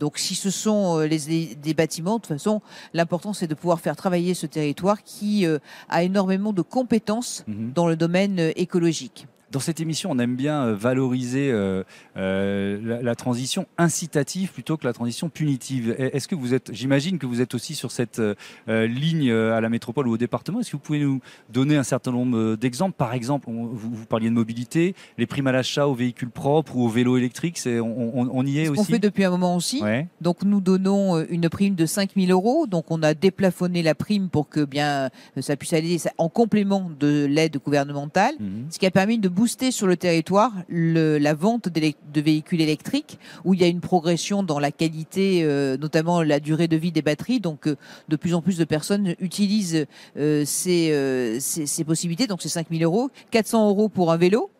donc, 0.00 0.16
si 0.16 0.34
ce 0.34 0.48
sont 0.48 1.00
les, 1.00 1.54
des 1.54 1.74
bâtiments, 1.74 2.16
de 2.16 2.22
toute 2.22 2.32
façon, 2.32 2.62
l'important 2.94 3.34
c'est 3.34 3.46
de 3.46 3.54
pouvoir 3.54 3.80
faire 3.80 3.94
travailler 3.94 4.32
ce 4.32 4.46
territoire 4.46 5.02
qui 5.02 5.46
a 5.90 6.02
énormément 6.02 6.54
de 6.54 6.62
compétences 6.62 7.44
mhm. 7.46 7.72
dans 7.74 7.86
le 7.86 7.96
domaine 7.96 8.52
écologique. 8.56 9.26
Dans 9.50 9.60
cette 9.60 9.80
émission, 9.80 10.10
on 10.12 10.18
aime 10.18 10.36
bien 10.36 10.64
euh, 10.64 10.74
valoriser 10.74 11.50
euh, 11.50 11.82
euh, 12.18 13.00
la, 13.02 13.14
transition 13.14 13.66
incitative 13.78 14.52
plutôt 14.52 14.76
que 14.76 14.86
la 14.86 14.92
transition 14.92 15.30
punitive. 15.30 15.94
Est-ce 15.98 16.28
que 16.28 16.34
vous 16.34 16.52
êtes, 16.54 16.72
j'imagine 16.72 17.18
que 17.18 17.26
vous 17.26 17.40
êtes 17.40 17.54
aussi 17.54 17.74
sur 17.74 17.90
cette 17.90 18.20
ligne 18.68 19.32
à 19.32 19.60
la 19.60 19.68
métropole 19.68 20.06
ou 20.06 20.12
au 20.12 20.16
département. 20.16 20.60
Est-ce 20.60 20.70
que 20.70 20.76
vous 20.76 20.82
pouvez 20.82 21.00
nous 21.00 21.20
donner 21.50 21.76
un 21.76 21.82
certain 21.82 22.12
nombre 22.12 22.56
d'exemples? 22.56 22.94
Par 22.96 23.12
exemple, 23.14 23.48
vous, 23.50 24.06
parliez 24.06 24.28
de 24.28 24.34
mobilité, 24.34 24.94
les 25.16 25.26
primes 25.26 25.46
à 25.46 25.52
l'achat 25.52 25.88
aux 25.88 25.94
véhicules 25.94 26.30
propres 26.30 26.76
ou 26.76 26.84
aux 26.84 26.88
vélos 26.88 27.16
électriques, 27.16 27.60
on, 27.66 28.46
y 28.46 28.60
est 28.60 28.68
aussi? 28.68 28.80
On 28.80 28.84
fait 28.84 28.98
depuis 28.98 29.24
un 29.24 29.30
moment 29.30 29.56
aussi. 29.56 29.82
Donc 30.20 30.44
nous 30.44 30.60
donnons 30.60 31.24
une 31.24 31.48
prime 31.48 31.74
de 31.74 31.86
5 31.86 32.10
000 32.16 32.30
euros. 32.30 32.66
Donc 32.66 32.90
on 32.90 33.02
a 33.02 33.14
déplafonné 33.14 33.82
la 33.82 33.94
prime 33.94 34.28
pour 34.28 34.48
que 34.48 34.64
bien 34.64 35.10
ça 35.40 35.56
puisse 35.56 35.72
aller 35.72 35.98
en 36.18 36.28
complément 36.28 36.90
de 37.00 37.26
l'aide 37.26 37.58
gouvernementale, 37.64 38.34
mhm. 38.38 38.66
ce 38.70 38.78
qui 38.78 38.86
a 38.86 38.90
permis 38.90 39.18
de 39.18 39.28
booster 39.38 39.70
sur 39.70 39.86
le 39.86 39.96
territoire 39.96 40.52
la 40.68 41.32
vente 41.32 41.68
de 41.68 42.20
véhicules 42.20 42.60
électriques, 42.60 43.20
où 43.44 43.54
il 43.54 43.60
y 43.60 43.64
a 43.64 43.68
une 43.68 43.80
progression 43.80 44.42
dans 44.42 44.58
la 44.58 44.72
qualité, 44.72 45.42
euh, 45.44 45.76
notamment 45.76 46.22
la 46.22 46.40
durée 46.40 46.66
de 46.66 46.76
vie 46.76 46.90
des 46.90 47.02
batteries. 47.02 47.38
Donc, 47.38 47.68
euh, 47.68 47.76
de 48.08 48.16
plus 48.16 48.34
en 48.34 48.42
plus 48.42 48.58
de 48.58 48.64
personnes 48.64 49.14
utilisent 49.20 49.86
euh, 50.16 50.42
ces, 50.44 51.38
ces, 51.38 51.84
possibilités. 51.84 52.26
Donc, 52.26 52.42
c'est 52.42 52.48
5000 52.48 52.82
euros, 52.82 53.10
400 53.30 53.68
euros 53.68 53.88
pour 53.88 54.10
un 54.10 54.16
vélo. 54.16 54.50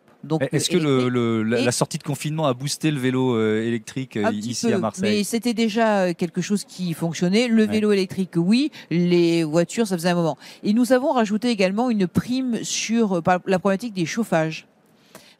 Est-ce 0.51 0.69
que 0.69 0.77
le, 0.77 1.43
la, 1.43 1.71
sortie 1.71 1.97
de 1.97 2.03
confinement 2.03 2.47
a 2.47 2.53
boosté 2.53 2.91
le 2.91 2.99
vélo 2.99 3.39
électrique 3.41 4.17
ici 4.33 4.71
à 4.71 4.77
Marseille 4.77 5.17
Mais 5.17 5.23
c'était 5.23 5.53
déjà 5.53 6.13
quelque 6.13 6.41
chose 6.41 6.65
qui 6.65 6.93
fonctionnait. 6.93 7.47
Le 7.47 7.65
vélo 7.65 7.91
électrique, 7.91 8.33
oui. 8.35 8.71
Les 8.89 9.43
voitures, 9.43 9.87
ça 9.87 9.97
faisait 9.97 10.09
un 10.09 10.15
moment. 10.15 10.37
Et 10.63 10.73
nous 10.73 10.93
avons 10.93 11.11
rajouté 11.11 11.49
également 11.49 11.89
une 11.89 12.07
prime 12.07 12.63
sur 12.63 13.21
la 13.45 13.59
problématique 13.59 13.93
des 13.93 14.05
chauffages. 14.05 14.67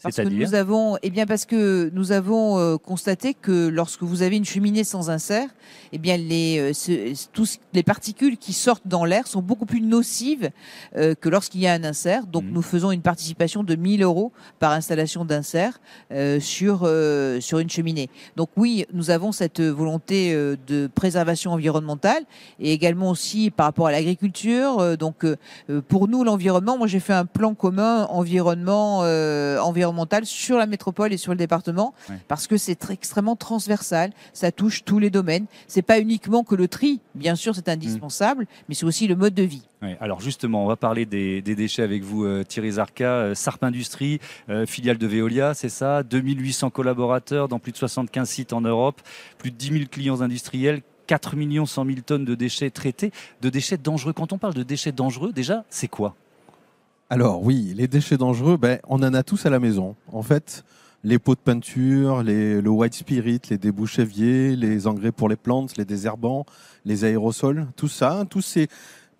Parce 0.01 0.15
que 0.15 0.21
nous 0.21 0.55
avons, 0.55 0.97
eh 1.03 1.09
bien 1.09 1.25
parce 1.25 1.45
que 1.45 1.89
nous 1.93 2.11
avons 2.11 2.57
euh, 2.57 2.77
constaté 2.77 3.33
que 3.33 3.67
lorsque 3.67 4.03
vous 4.03 4.21
avez 4.21 4.37
une 4.37 4.45
cheminée 4.45 4.85
sans 4.85 5.09
insert, 5.09 5.49
eh 5.91 5.97
bien 5.97 6.15
les 6.15 6.73
euh, 6.89 7.13
tous 7.33 7.59
les 7.73 7.83
particules 7.83 8.37
qui 8.37 8.53
sortent 8.53 8.87
dans 8.87 9.03
l'air 9.03 9.27
sont 9.27 9.41
beaucoup 9.41 9.65
plus 9.65 9.81
nocives 9.81 10.51
euh, 10.95 11.15
que 11.15 11.27
lorsqu'il 11.27 11.61
y 11.61 11.67
a 11.67 11.73
un 11.73 11.83
insert. 11.83 12.27
Donc 12.27 12.45
mmh. 12.45 12.51
nous 12.51 12.61
faisons 12.61 12.91
une 12.91 13.01
participation 13.01 13.63
de 13.63 13.75
1000 13.75 14.03
euros 14.03 14.31
par 14.59 14.71
installation 14.71 15.25
d'insert 15.25 15.81
sur 16.39 16.89
sur 17.39 17.59
une 17.59 17.69
cheminée. 17.69 18.09
Donc 18.35 18.49
oui, 18.55 18.85
nous 18.93 19.09
avons 19.09 19.31
cette 19.31 19.61
volonté 19.61 20.33
de 20.67 20.87
préservation 20.87 21.51
environnementale 21.51 22.23
et 22.59 22.71
également 22.71 23.09
aussi 23.09 23.51
par 23.51 23.65
rapport 23.65 23.87
à 23.87 23.91
l'agriculture. 23.91 24.97
donc 24.97 25.25
pour 25.87 26.07
nous 26.07 26.23
l'environnement, 26.23 26.77
moi 26.77 26.87
j'ai 26.87 26.99
fait 26.99 27.13
un 27.13 27.25
plan 27.25 27.53
commun 27.53 28.05
environnement 28.05 28.99
environnement 28.99 29.88
environnementale 29.89 30.25
sur 30.25 30.57
la 30.57 30.65
métropole 30.65 31.13
et 31.13 31.17
sur 31.17 31.31
le 31.31 31.37
département, 31.37 31.93
parce 32.27 32.47
que 32.47 32.57
c'est 32.57 32.89
extrêmement 32.89 33.35
transversal. 33.35 34.11
Ça 34.33 34.51
touche 34.51 34.83
tous 34.83 34.99
les 34.99 35.09
domaines. 35.09 35.45
C'est 35.67 35.81
pas 35.81 35.99
uniquement 35.99 36.43
que 36.43 36.55
le 36.55 36.67
tri, 36.67 37.01
bien 37.15 37.35
sûr, 37.35 37.55
c'est 37.55 37.69
indispensable, 37.69 38.47
mais 38.67 38.75
c'est 38.75 38.85
aussi 38.85 39.07
le 39.07 39.15
mode 39.15 39.33
de 39.33 39.43
vie. 39.43 39.63
alors 39.99 40.21
justement, 40.21 40.63
on 40.63 40.67
va 40.67 40.75
parler 40.75 41.05
des, 41.05 41.41
déchets 41.41 41.83
avec 41.83 42.03
vous, 42.03 42.25
euh, 42.25 42.43
Thierry 42.43 42.73
Zarka, 42.73 43.05
euh, 43.05 43.35
Sarp 43.35 43.63
Industrie, 43.63 44.19
euh, 44.49 44.65
filiale 44.65 44.97
de 44.97 45.07
Veolia, 45.07 45.53
c'est 45.53 45.69
ça 45.69 46.03
2800 46.03 46.69
collaborateurs 46.69 47.47
dans 47.47 47.59
plus 47.59 47.71
de 47.71 47.77
75 47.77 48.29
sites 48.29 48.53
en 48.53 48.61
Europe, 48.61 49.01
plus 49.37 49.51
de 49.51 49.55
10 49.55 49.67
000 49.67 49.85
clients 49.89 50.21
industriels, 50.21 50.81
4 51.07 51.35
100 51.65 51.85
000 51.85 51.97
tonnes 52.05 52.25
de 52.25 52.35
déchets 52.35 52.69
traités, 52.69 53.11
de 53.41 53.49
déchets 53.49 53.77
dangereux. 53.77 54.13
Quand 54.13 54.31
on 54.31 54.37
parle 54.37 54.53
de 54.53 54.63
déchets 54.63 54.91
dangereux, 54.91 55.31
déjà, 55.33 55.65
c'est 55.69 55.87
quoi? 55.87 56.15
Alors 57.11 57.41
oui, 57.43 57.73
les 57.75 57.87
déchets 57.87 58.17
dangereux, 58.17 58.57
ben, 58.57 58.79
on 58.87 58.97
en 58.97 59.13
a 59.15 59.23
tous 59.23 59.45
à 59.47 59.49
la 59.49 59.59
maison. 59.59 59.95
En 60.11 60.21
fait, 60.21 60.63
les 61.03 61.17
pots 61.17 61.33
de 61.33 61.39
peinture, 61.39 62.21
les, 62.21 62.61
le 62.61 62.69
white 62.69 62.93
spirit, 62.93 63.41
les 63.49 63.57
débouches 63.57 63.97
éviers, 63.97 64.55
les 64.55 64.85
engrais 64.85 65.11
pour 65.11 65.27
les 65.27 65.35
plantes, 65.35 65.75
les 65.77 65.85
désherbants, 65.85 66.45
les 66.85 67.05
aérosols, 67.05 67.65
tout 67.75 67.87
ça, 67.87 68.25
tous 68.29 68.41
ces 68.41 68.67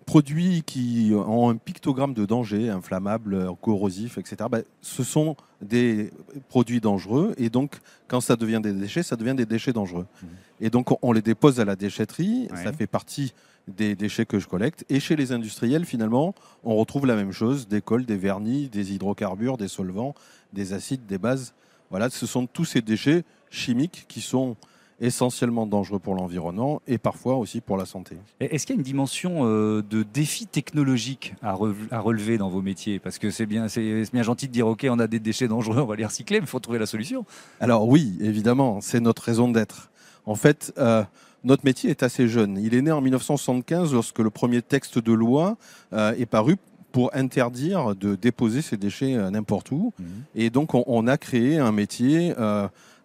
produits 0.06 0.62
qui 0.64 1.12
ont 1.14 1.50
un 1.50 1.56
pictogramme 1.56 2.14
de 2.14 2.24
danger, 2.26 2.68
inflammable, 2.68 3.48
corrosif, 3.60 4.18
etc., 4.18 4.36
ben, 4.48 4.62
ce 4.82 5.02
sont 5.02 5.36
des 5.60 6.10
produits 6.48 6.80
dangereux. 6.80 7.34
Et 7.38 7.50
donc, 7.50 7.80
quand 8.06 8.20
ça 8.20 8.36
devient 8.36 8.60
des 8.62 8.72
déchets, 8.72 9.02
ça 9.02 9.16
devient 9.16 9.34
des 9.34 9.46
déchets 9.46 9.72
dangereux. 9.72 10.06
Mmh. 10.22 10.26
Et 10.60 10.70
donc, 10.70 10.96
on 11.02 11.12
les 11.12 11.22
dépose 11.22 11.58
à 11.58 11.64
la 11.64 11.74
déchetterie. 11.74 12.48
Ça 12.54 12.72
fait 12.72 12.86
partie 12.86 13.32
des 13.76 13.94
déchets 13.94 14.26
que 14.26 14.38
je 14.38 14.46
collecte. 14.46 14.84
Et 14.88 15.00
chez 15.00 15.16
les 15.16 15.32
industriels, 15.32 15.84
finalement, 15.84 16.34
on 16.64 16.76
retrouve 16.76 17.06
la 17.06 17.16
même 17.16 17.32
chose 17.32 17.68
des 17.68 17.80
cols, 17.80 18.04
des 18.04 18.16
vernis, 18.16 18.68
des 18.68 18.92
hydrocarbures, 18.92 19.56
des 19.56 19.68
solvants, 19.68 20.14
des 20.52 20.72
acides, 20.72 21.06
des 21.06 21.18
bases. 21.18 21.54
Voilà, 21.90 22.10
ce 22.10 22.26
sont 22.26 22.46
tous 22.46 22.64
ces 22.64 22.82
déchets 22.82 23.24
chimiques 23.50 24.04
qui 24.08 24.20
sont 24.20 24.56
essentiellement 25.00 25.66
dangereux 25.66 25.98
pour 25.98 26.14
l'environnement 26.14 26.82
et 26.86 26.98
parfois 26.98 27.36
aussi 27.36 27.60
pour 27.60 27.76
la 27.76 27.86
santé. 27.86 28.16
Est-ce 28.38 28.66
qu'il 28.66 28.76
y 28.76 28.78
a 28.78 28.80
une 28.80 28.84
dimension 28.84 29.46
euh, 29.46 29.82
de 29.82 30.02
défi 30.02 30.46
technologique 30.46 31.34
à, 31.42 31.54
relever 31.54 32.36
dans 32.36 32.50
vos 32.50 32.60
métiers? 32.60 32.98
Parce 32.98 33.18
que 33.18 33.30
c'est 33.30 33.46
bien, 33.46 33.68
c'est 33.68 34.04
bien 34.12 34.22
gentil 34.22 34.46
de 34.46 34.52
dire 34.52 34.66
OK, 34.66 34.86
on 34.88 34.98
a 34.98 35.06
des 35.06 35.18
déchets 35.18 35.48
dangereux, 35.48 35.80
on 35.80 35.86
va 35.86 35.96
les 35.96 36.04
recycler, 36.04 36.40
mais 36.40 36.44
il 36.44 36.48
faut 36.48 36.60
trouver 36.60 36.78
la 36.78 36.86
solution. 36.86 37.24
Alors 37.60 37.88
oui, 37.88 38.18
évidemment, 38.20 38.80
c'est 38.80 39.00
notre 39.00 39.22
raison 39.22 39.50
d'être. 39.50 39.90
En 40.26 40.34
fait, 40.34 40.72
euh, 40.76 41.02
notre 41.44 41.64
métier 41.64 41.90
est 41.90 42.02
assez 42.02 42.28
jeune. 42.28 42.58
Il 42.58 42.74
est 42.74 42.82
né 42.82 42.92
en 42.92 43.00
1975 43.00 43.92
lorsque 43.92 44.18
le 44.18 44.30
premier 44.30 44.62
texte 44.62 44.98
de 44.98 45.12
loi 45.12 45.56
euh, 45.92 46.14
est 46.18 46.26
paru 46.26 46.56
pour 46.92 47.10
interdire 47.14 47.94
de 47.94 48.16
déposer 48.16 48.62
ces 48.62 48.76
déchets 48.76 49.14
n'importe 49.30 49.70
où. 49.70 49.92
Mmh. 49.98 50.04
Et 50.34 50.50
donc, 50.50 50.74
on, 50.74 50.82
on, 50.88 51.06
a 51.06 51.16
créé 51.16 51.58
un 51.58 51.70
métier 51.70 52.34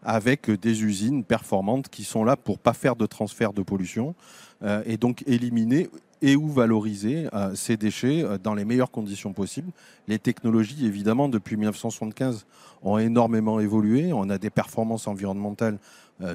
avec 0.06 0.50
des 0.50 0.84
usines 0.84 1.24
performantes 1.24 1.90
qui 1.90 2.04
sont 2.04 2.24
là 2.24 2.38
pour 2.38 2.60
pas 2.60 2.74
faire 2.74 2.96
de 2.96 3.06
transfert 3.06 3.52
de 3.52 3.64
pollution 3.64 4.16
euh, 4.64 4.84
et 4.86 4.98
donc 4.98 5.24
éliminer 5.28 5.90
et 6.26 6.36
ou 6.36 6.48
valoriser 6.48 7.28
euh, 7.34 7.54
ces 7.54 7.78
déchets 7.78 8.24
euh, 8.24 8.40
dans 8.42 8.56
les 8.56 8.66
meilleures 8.66 8.90
conditions 8.90 9.32
possibles. 9.32 9.72
Les 10.08 10.18
technologies, 10.18 10.86
évidemment, 10.88 11.30
depuis 11.30 11.56
1975, 11.56 12.48
ont 12.82 12.98
énormément 12.98 13.60
évolué. 13.60 14.12
On 14.12 14.30
a 14.32 14.40
des 14.40 14.50
performances 14.50 15.08
environnementales 15.08 15.78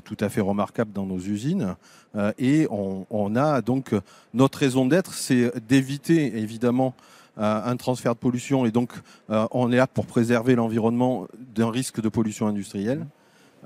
tout 0.05 0.17
à 0.21 0.29
fait 0.29 0.43
remarquables 0.43 0.93
dans 0.93 1.07
nos 1.07 1.19
usines. 1.19 1.75
et 2.39 2.69
on, 2.71 3.35
a 3.35 3.63
donc 3.63 3.95
notre 4.35 4.59
raison 4.59 4.85
d'être, 4.85 5.15
c'est 5.15 5.51
d'éviter, 5.67 6.37
évidemment, 6.37 6.93
un 7.39 7.77
transfert 7.77 8.15
de 8.15 8.19
pollution. 8.19 8.67
Et 8.67 8.73
donc, 8.73 8.91
on 9.31 9.73
est 9.73 9.77
là 9.77 9.87
pour 9.87 10.05
préserver 10.05 10.55
l'environnement 10.55 11.29
d'un 11.55 11.71
risque 11.71 12.03
de 12.03 12.11
pollution 12.11 12.47
industrielle. 12.47 13.07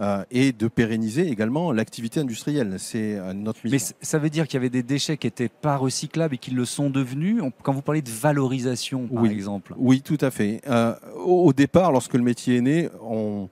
Euh, 0.01 0.25
et 0.33 0.51
de 0.51 0.67
pérenniser 0.67 1.29
également 1.29 1.71
l'activité 1.71 2.19
industrielle. 2.19 2.77
C'est 2.79 3.17
euh, 3.17 3.33
notre 3.33 3.61
mission. 3.65 3.95
Mais 4.01 4.05
ça 4.05 4.19
veut 4.19 4.29
dire 4.29 4.49
qu'il 4.49 4.55
y 4.55 4.57
avait 4.57 4.71
des 4.71 4.83
déchets 4.83 5.17
qui 5.17 5.29
n'étaient 5.29 5.49
pas 5.49 5.77
recyclables 5.77 6.35
et 6.35 6.39
qui 6.39 6.51
le 6.51 6.65
sont 6.65 6.91
devenus. 6.91 7.41
Quand 7.63 7.73
vous 7.73 7.83
parlez 7.83 8.03
de 8.03 8.11
valorisation, 8.11 9.07
par 9.07 9.27
exemple. 9.27 9.73
Oui, 9.77 10.03
tout 10.03 10.19
à 10.21 10.33
fait. 10.33 10.63
Euh, 10.67 10.95
au, 11.25 11.53
départ, 11.53 11.93
lorsque 11.93 12.15
le 12.15 12.25
métier 12.25 12.57
est 12.57 12.61
né, 12.61 12.89
on, 13.03 13.49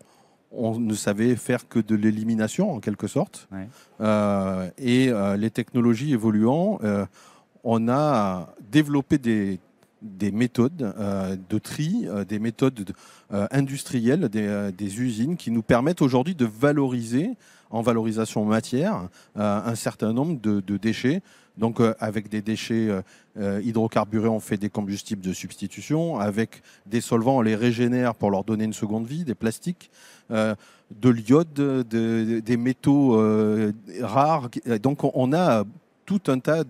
ne 0.52 0.94
savait 0.94 1.36
faire 1.36 1.68
que 1.68 1.78
de 1.78 1.94
l'élimination, 1.94 2.72
en 2.72 2.80
quelque 2.80 3.06
sorte. 3.06 3.48
et 4.00 5.12
les 5.38 5.50
technologies 5.50 6.12
évoluant, 6.12 6.80
on 7.62 7.88
a 7.88 8.52
développé 8.70 9.18
des 9.18 9.60
des 10.02 10.32
méthodes 10.32 10.82
euh, 10.98 11.36
de 11.48 11.58
tri, 11.58 12.06
euh, 12.06 12.24
des 12.24 12.38
méthodes 12.38 12.92
euh, 13.32 13.46
industrielles, 13.50 14.28
des, 14.28 15.00
usines 15.00 15.36
qui 15.36 15.50
nous 15.50 15.62
permettent 15.62 16.02
aujourd'hui 16.02 16.34
de 16.34 16.44
valoriser 16.44 17.30
en 17.70 17.80
valorisation 17.80 18.44
matière 18.44 19.08
un 19.34 19.74
certain 19.74 20.12
nombre 20.12 20.38
de, 20.38 20.76
déchets. 20.76 21.22
Donc 21.56 21.80
avec 22.00 22.28
des 22.28 22.42
déchets 22.42 22.90
hydrocarburés, 23.38 24.28
on 24.28 24.40
fait 24.40 24.58
des 24.58 24.68
combustibles 24.68 25.22
de 25.22 25.32
substitution. 25.32 26.18
Avec 26.18 26.62
des 26.84 27.00
solvants, 27.00 27.38
on 27.38 27.40
les 27.40 27.54
régénère 27.54 28.14
pour 28.14 28.30
leur 28.30 28.44
donner 28.44 28.64
une 28.64 28.74
seconde 28.74 29.06
vie, 29.06 29.24
des 29.24 29.34
plastiques. 29.34 29.90
de 30.28 31.08
l'iode, 31.08 31.54
des 31.88 32.56
métaux 32.58 33.18
rares. 34.02 34.50
Donc 34.82 34.98
on 35.02 35.32
a 35.32 35.64
tout 36.04 36.20
un 36.28 36.38
tas 36.38 36.64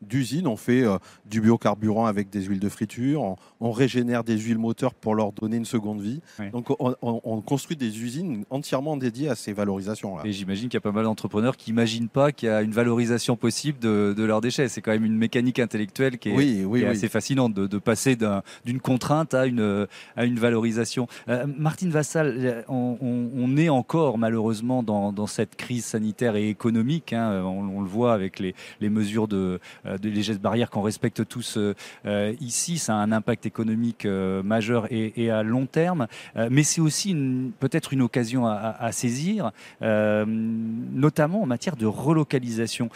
d'usines. 0.00 0.46
On 0.46 0.56
fait 0.56 0.82
euh, 0.82 0.98
du 1.26 1.40
biocarburant 1.40 2.06
avec 2.06 2.30
des 2.30 2.42
huiles 2.42 2.60
de 2.60 2.68
friture, 2.68 3.36
on, 3.60 3.72
régénère 3.72 4.24
des 4.24 4.36
huiles 4.38 4.58
moteurs 4.58 4.94
pour 4.94 5.14
leur 5.14 5.32
donner 5.32 5.56
une 5.56 5.64
seconde 5.64 6.00
vie. 6.00 6.20
Donc 6.52 6.68
on, 6.80 7.40
construit 7.40 7.76
des 7.76 8.02
usines 8.02 8.44
entièrement 8.50 8.96
dédiées 8.96 9.28
à 9.28 9.34
ces 9.34 9.52
valorisations. 9.52 10.16
-là. 10.16 10.26
Et 10.26 10.32
j'imagine 10.32 10.68
qu'il 10.68 10.74
y 10.74 10.78
a 10.78 10.80
pas 10.80 10.92
mal 10.92 11.04
d'entrepreneurs 11.04 11.56
qui 11.56 11.70
n'imaginent 11.70 12.08
pas 12.08 12.32
qu'il 12.32 12.48
y 12.48 12.52
a 12.52 12.62
une 12.62 12.72
valorisation 12.72 13.36
possible 13.36 13.78
de, 13.78 14.14
leurs 14.22 14.40
déchets. 14.40 14.68
C'est 14.68 14.82
quand 14.82 14.92
même 14.92 15.04
une 15.04 15.16
mécanique 15.16 15.58
intellectuelle 15.58 16.18
qui 16.18 16.28
est, 16.28 16.84
assez 16.84 17.08
fascinante 17.08 17.54
de, 17.54 17.78
passer 17.78 18.16
d'une 18.64 18.80
contrainte 18.80 19.34
à 19.34 19.46
une, 19.46 19.86
à 20.16 20.24
une 20.24 20.38
valorisation. 20.38 21.08
Euh, 21.28 21.46
Martine 21.58 21.90
Vassal, 21.90 22.64
on, 22.68 23.56
est 23.56 23.68
encore 23.68 24.18
malheureusement 24.18 24.82
dans, 24.82 25.26
cette 25.26 25.56
crise 25.56 25.84
sanitaire 25.84 26.36
et 26.36 26.48
économique. 26.48 27.12
Hein. 27.12 27.42
on, 27.44 27.80
le 27.80 27.88
voit 27.88 28.12
avec 28.12 28.38
les, 28.38 28.54
les 28.80 28.90
mesures 28.90 29.28
de, 29.28 29.60
euh, 29.86 29.98
de 29.98 30.36
barrières 30.38 30.70
qu'on 30.70 30.82
respecte 30.82 31.26
tous 31.26 31.56
euh, 31.56 31.74
euh, 32.06 32.34
ici. 32.40 32.78
Ça 32.78 32.94
a 32.94 32.96
un 32.96 33.12
impact 33.12 33.46
économique 33.46 34.06
majeur 34.06 34.86
et, 34.90 35.30
à 35.30 35.42
long 35.42 35.66
terme, 35.66 36.06
mais 36.50 36.62
c'est 36.62 36.80
aussi 36.80 37.14
peut-être 37.60 37.92
une 37.92 38.02
occasion 38.02 38.46
à, 38.46 38.90
saisir, 38.92 39.52
notamment 39.80 41.42
en 41.42 41.46
matière 41.46 41.76
de 41.76 41.86
relocalisation. 41.86 42.88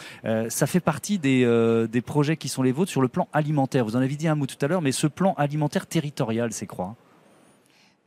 ça 0.49 0.67
fait 0.67 0.79
partie 0.79 1.17
des, 1.17 1.87
des 1.89 2.01
projets 2.01 2.37
qui 2.37 2.49
sont 2.49 2.63
les 2.63 2.71
vôtres 2.71 2.91
sur 2.91 3.01
le 3.01 3.07
plan 3.07 3.27
alimentaire. 3.33 3.85
Vous 3.85 3.95
en 3.95 3.99
avez 3.99 4.15
dit 4.15 4.27
un 4.27 4.35
mot 4.35 4.45
tout 4.45 4.57
à 4.61 4.67
l'heure, 4.67 4.81
mais 4.81 4.91
ce 4.91 5.07
plan 5.07 5.33
alimentaire 5.37 5.87
territorial, 5.87 6.51
c'est 6.51 6.67
quoi? 6.67 6.95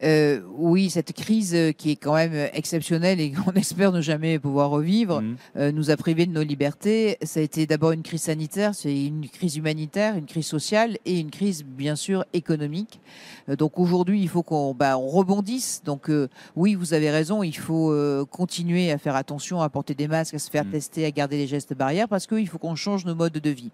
Euh, 0.02 0.40
oui, 0.56 0.90
cette 0.90 1.12
crise 1.12 1.54
euh, 1.54 1.72
qui 1.72 1.90
est 1.90 1.96
quand 1.96 2.14
même 2.14 2.32
euh, 2.32 2.48
exceptionnelle 2.52 3.20
et 3.20 3.32
qu'on 3.32 3.52
espère 3.52 3.92
ne 3.92 4.00
jamais 4.00 4.38
pouvoir 4.38 4.70
revivre, 4.70 5.20
mhm. 5.20 5.36
euh, 5.56 5.72
nous 5.72 5.90
a 5.90 5.96
privés 5.96 6.26
de 6.26 6.32
nos 6.32 6.42
libertés. 6.42 7.18
Ça 7.22 7.40
a 7.40 7.42
été 7.42 7.66
d'abord 7.66 7.92
une 7.92 8.02
crise 8.02 8.22
sanitaire, 8.22 8.74
c'est 8.74 9.06
une 9.06 9.28
crise 9.28 9.56
humanitaire, 9.56 10.16
une 10.16 10.26
crise 10.26 10.46
sociale 10.46 10.96
et 11.04 11.18
une 11.18 11.30
crise 11.30 11.64
bien 11.64 11.96
sûr 11.96 12.24
économique. 12.32 13.00
Euh, 13.48 13.56
donc 13.56 13.78
aujourd'hui, 13.78 14.20
il 14.22 14.28
faut 14.28 14.42
qu'on 14.42 14.74
bah, 14.74 14.96
on 14.96 15.08
rebondisse. 15.08 15.82
Donc 15.84 16.10
oui, 16.56 16.74
vous 16.74 16.94
avez 16.94 17.10
raison, 17.10 17.42
il 17.42 17.56
faut 17.56 17.94
continuer 18.30 18.90
à 18.90 18.98
faire 18.98 19.16
attention, 19.16 19.60
à 19.60 19.68
porter 19.68 19.94
des 19.94 20.08
masques, 20.08 20.34
à 20.34 20.38
se 20.38 20.50
faire 20.50 20.64
mhm. 20.64 20.72
tester, 20.72 21.04
à 21.04 21.10
garder 21.10 21.36
les 21.36 21.46
gestes 21.46 21.74
barrières 21.74 22.08
parce 22.08 22.26
qu'il 22.26 22.48
faut 22.48 22.58
qu'on 22.58 22.74
change 22.74 23.04
nos 23.04 23.14
modes 23.14 23.32
de 23.32 23.50
vie. 23.50 23.70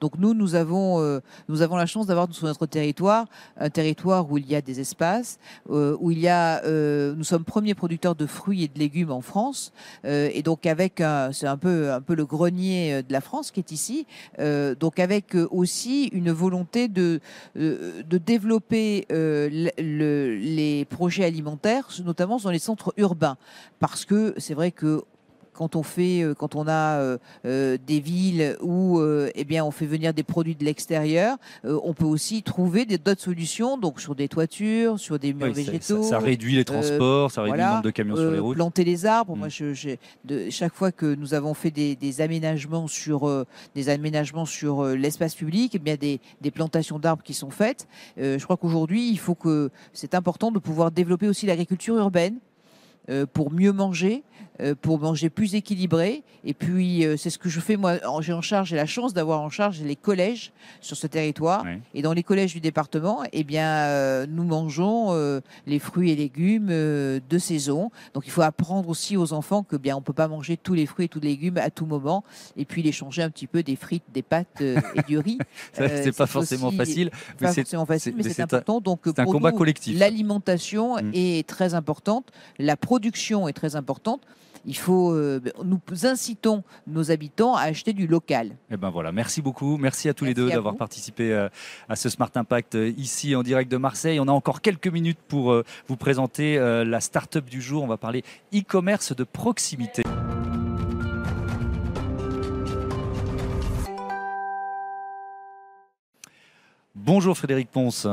Donc 0.00 0.18
nous, 0.18 0.34
nous 0.34 0.54
avons, 0.54 1.20
nous 1.48 1.62
avons 1.62 1.76
la 1.76 1.86
chance 1.86 2.06
d'avoir 2.06 2.32
sur 2.32 2.46
notre 2.46 2.66
territoire 2.66 3.26
un 3.56 3.70
territoire 3.70 4.30
où 4.30 4.38
il 4.38 4.46
y 4.46 4.54
a 4.54 4.60
des 4.60 4.80
espaces 4.80 5.38
euh, 5.63 5.63
où 5.70 6.10
il 6.10 6.18
y 6.18 6.28
a, 6.28 6.62
euh, 6.64 7.14
nous 7.14 7.24
sommes 7.24 7.44
premiers 7.44 7.74
producteurs 7.74 8.14
de 8.14 8.26
fruits 8.26 8.64
et 8.64 8.68
de 8.68 8.78
légumes 8.78 9.10
en 9.10 9.20
France, 9.20 9.72
euh, 10.04 10.28
et 10.32 10.42
donc 10.42 10.66
avec, 10.66 11.02
c'est 11.32 11.46
un 11.46 11.56
peu, 11.56 11.92
un 11.92 12.00
peu 12.00 12.14
le 12.14 12.24
grenier 12.24 13.02
de 13.02 13.12
la 13.12 13.20
France 13.20 13.50
qui 13.50 13.60
est 13.60 13.72
ici, 13.72 14.06
donc 14.38 14.98
avec 14.98 15.36
aussi 15.50 16.06
une 16.12 16.32
volonté 16.32 16.88
de, 16.88 17.20
de 17.54 18.18
développer 18.18 19.06
les 19.10 20.86
projets 20.90 21.24
alimentaires, 21.24 21.88
notamment 22.04 22.38
dans 22.38 22.50
les 22.50 22.58
centres 22.58 22.92
urbains, 22.96 23.36
parce 23.80 24.04
que 24.04 24.34
c'est 24.38 24.54
vrai 24.54 24.70
que 24.70 25.02
quand 25.54 25.76
on 25.76 25.82
fait, 25.82 26.24
quand 26.38 26.54
on 26.54 26.66
a 26.68 27.16
des 27.44 28.00
villes 28.00 28.56
où 28.60 29.00
eh 29.34 29.44
bien, 29.44 29.64
on 29.64 29.70
fait 29.70 29.86
venir 29.86 30.12
des 30.12 30.22
produits 30.22 30.54
de 30.54 30.64
l'extérieur, 30.64 31.36
on 31.64 31.94
peut 31.94 32.04
aussi 32.04 32.42
trouver 32.42 32.84
d'autres 32.84 33.20
solutions, 33.20 33.78
donc 33.78 34.00
sur 34.00 34.14
des 34.14 34.28
toitures, 34.28 34.98
sur 34.98 35.18
des 35.18 35.32
murs 35.32 35.52
végétaux. 35.52 36.02
Ça, 36.02 36.18
réduit 36.18 36.56
les 36.56 36.64
transports, 36.64 37.30
ça 37.30 37.42
réduit 37.42 37.60
le 37.60 37.66
nombre 37.66 37.82
de 37.82 37.90
camions 37.90 38.16
sur 38.16 38.30
les 38.30 38.38
routes. 38.38 38.56
Planter 38.56 38.84
les 38.84 39.06
arbres. 39.06 39.36
Moi, 39.36 39.48
mm. 39.48 39.50
je, 39.50 39.96
de, 40.24 40.50
chaque 40.50 40.74
fois 40.74 40.92
que 40.92 41.14
nous 41.14 41.34
avons 41.34 41.54
fait 41.54 41.70
des, 41.70 42.20
aménagements 42.20 42.86
sur 42.86 43.46
des 43.74 43.88
aménagements 43.88 44.46
sur 44.46 44.84
l'espace 44.86 45.34
public, 45.34 45.72
eh 45.74 45.78
bien 45.78 45.96
des, 45.96 46.20
des 46.40 46.50
plantations 46.50 46.98
d'arbres 46.98 47.22
qui 47.22 47.34
sont 47.34 47.50
faites. 47.50 47.86
je 48.16 48.42
crois 48.42 48.56
qu'aujourd'hui, 48.56 49.10
il 49.10 49.18
faut 49.18 49.34
que 49.34 49.70
c'est 49.92 50.14
important 50.14 50.50
de 50.50 50.58
pouvoir 50.58 50.90
développer 50.90 51.28
aussi 51.28 51.46
l'agriculture 51.46 51.96
urbaine 51.96 52.38
euh, 53.10 53.26
pour 53.30 53.52
mieux 53.52 53.72
manger, 53.72 54.22
euh, 54.53 54.53
pour 54.82 55.00
manger 55.00 55.30
plus 55.30 55.54
équilibré. 55.54 56.22
Et 56.44 56.54
puis, 56.54 57.04
euh, 57.04 57.16
c'est 57.16 57.30
ce 57.30 57.38
que 57.38 57.48
je 57.48 57.58
fais 57.58 57.76
moi. 57.76 57.94
J'ai 58.20 58.32
en 58.32 58.40
charge, 58.40 58.68
j'ai 58.68 58.76
la 58.76 58.86
chance 58.86 59.14
d'avoir 59.14 59.40
en 59.40 59.50
charge 59.50 59.80
les 59.80 59.96
collèges 59.96 60.52
sur 60.80 60.96
ce 60.96 61.06
territoire. 61.06 61.64
Et 61.94 62.02
dans 62.02 62.12
les 62.12 62.22
collèges 62.22 62.52
du 62.52 62.60
département, 62.60 63.22
eh 63.32 63.44
bien, 63.44 64.26
nous 64.26 64.44
mangeons 64.44 65.40
les 65.66 65.78
fruits 65.78 66.10
et 66.10 66.16
légumes 66.16 66.68
de 66.68 67.38
saison. 67.38 67.90
Donc, 68.12 68.26
il 68.26 68.30
faut 68.30 68.42
apprendre 68.42 68.88
aussi 68.88 69.16
aux 69.16 69.32
enfants 69.32 69.62
que 69.62 69.76
bien, 69.76 69.96
on 69.96 70.02
peut 70.02 70.12
pas 70.12 70.28
manger 70.28 70.56
tous 70.56 70.74
les 70.74 70.86
fruits 70.86 71.06
et 71.06 71.08
tous 71.08 71.20
les 71.20 71.30
légumes 71.30 71.58
à 71.58 71.70
tout 71.70 71.86
moment. 71.86 72.24
Et 72.56 72.64
puis, 72.64 72.82
les 72.82 72.92
changer 72.92 73.22
un 73.22 73.30
petit 73.30 73.46
peu 73.46 73.62
des 73.62 73.76
frites, 73.76 74.04
des 74.12 74.22
pâtes 74.22 74.60
et 74.60 75.02
du 75.08 75.18
riz. 75.18 75.38
c'est 75.72 76.16
pas 76.16 76.26
forcément 76.26 76.70
facile. 76.70 77.10
Pas 77.38 77.52
forcément 77.52 77.86
facile, 77.86 78.14
mais 78.16 78.22
c'est 78.22 78.42
important. 78.42 78.80
Donc, 78.80 79.00
c'est 79.04 79.18
un 79.18 79.24
combat 79.24 79.52
collectif. 79.52 79.98
L'alimentation 79.98 80.96
mm. 80.96 81.10
est 81.14 81.48
très 81.48 81.74
importante. 81.74 82.30
La 82.58 82.76
production 82.76 83.48
est 83.48 83.52
très 83.52 83.76
importante. 83.76 84.20
Il 84.66 84.76
faut, 84.76 85.12
euh, 85.12 85.40
nous 85.62 85.80
incitons 86.04 86.64
nos 86.86 87.10
habitants 87.10 87.54
à 87.54 87.62
acheter 87.62 87.92
du 87.92 88.06
local. 88.06 88.48
Et 88.48 88.74
eh 88.74 88.76
ben 88.76 88.90
voilà, 88.90 89.12
merci 89.12 89.42
beaucoup, 89.42 89.76
merci 89.76 90.08
à 90.08 90.14
tous 90.14 90.24
les 90.24 90.32
deux 90.32 90.48
d'avoir 90.48 90.76
participé 90.76 91.32
euh, 91.32 91.48
à 91.88 91.96
ce 91.96 92.08
Smart 92.08 92.30
Impact 92.34 92.74
euh, 92.74 92.92
ici 92.96 93.36
en 93.36 93.42
direct 93.42 93.70
de 93.70 93.76
Marseille. 93.76 94.18
On 94.20 94.28
a 94.28 94.32
encore 94.32 94.62
quelques 94.62 94.88
minutes 94.88 95.18
pour 95.28 95.62
vous 95.88 95.96
présenter 95.96 96.56
la 96.58 97.00
start-up 97.00 97.44
du 97.48 97.60
jour. 97.60 97.82
On 97.82 97.86
va 97.86 97.96
parler 97.96 98.22
e-commerce 98.54 99.14
de 99.14 99.24
proximité. 99.24 100.02
Bonjour 106.94 107.36
Frédéric 107.36 107.70
Ponce. 107.70 108.06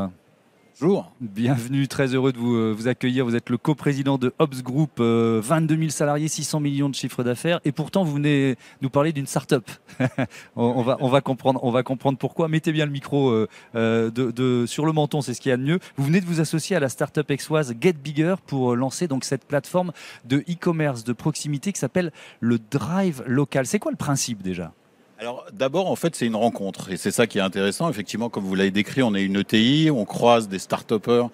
Bonjour. 0.82 1.12
Bienvenue, 1.22 1.88
très 1.88 2.16
heureux 2.16 2.34
de 2.34 2.40
vous, 2.40 2.56
euh, 2.56 2.74
vous 2.76 2.88
accueillir. 2.88 3.24
Vous 3.24 3.36
êtes 3.36 3.52
le 3.52 3.58
coprésident 3.60 4.18
de 4.18 4.34
Hobbs 4.40 4.64
Group, 4.64 5.00
22 5.00 5.78
000 5.78 5.90
salariés, 5.90 6.28
600 6.28 6.60
millions 6.60 6.90
de 6.90 6.96
chiffre 6.96 7.24
d'affaires. 7.24 7.60
Et 7.66 7.72
pourtant, 7.72 8.04
vous 8.04 8.16
venez 8.16 8.56
nous 8.82 8.90
parler 8.90 9.14
d'une 9.14 9.28
start-up. 9.28 9.70
on, 10.56 10.82
va, 10.82 11.22
comprendre, 11.22 12.18
pourquoi. 12.18 12.48
Mettez 12.48 12.72
bien 12.72 12.88
le 12.88 12.92
micro 12.92 13.30
euh, 13.30 13.48
euh, 13.76 14.66
sur 14.66 14.88
le 14.88 14.92
menton, 14.92 15.22
c'est 15.22 15.36
ce 15.36 15.42
qu'il 15.42 15.52
y 15.52 15.54
a 15.54 15.58
de 15.58 15.62
mieux. 15.62 15.78
Vous 15.98 16.06
venez 16.06 16.20
de 16.20 16.26
vous 16.26 16.42
associer 16.42 16.76
à 16.76 16.80
la 16.80 16.90
start-up 16.90 17.30
exoise 17.30 17.76
Get 17.80 17.94
Bigger 17.94 18.36
pour 18.48 18.76
lancer 18.76 19.08
donc 19.08 19.24
cette 19.24 19.46
plateforme 19.46 19.92
de 20.26 20.38
e-commerce 20.50 21.04
de 21.04 21.14
proximité 21.14 21.74
qui 21.74 21.80
s'appelle 21.80 22.12
le 22.40 22.58
Drive 22.58 23.24
Local. 23.28 23.68
C'est 23.68 23.78
quoi 23.78 23.92
le 23.92 23.98
principe 23.98 24.42
déjà? 24.42 24.74
Alors 25.22 25.46
d'abord, 25.54 25.92
en 25.92 25.96
fait, 25.96 26.16
c'est 26.16 26.26
une 26.26 26.36
rencontre 26.36 26.92
et 26.92 26.98
c'est 26.98 27.12
ça 27.12 27.28
qui 27.28 27.38
est 27.38 27.42
intéressant. 27.42 27.88
Effectivement, 27.88 28.30
comme 28.30 28.44
vous 28.44 28.56
l'avez 28.56 28.72
décrit, 28.72 29.04
on 29.04 29.14
est 29.14 29.22
une 29.22 29.38
ETI, 29.38 29.92
on 29.92 30.04
croise 30.04 30.50
des 30.50 30.58
start-upers 30.58 31.30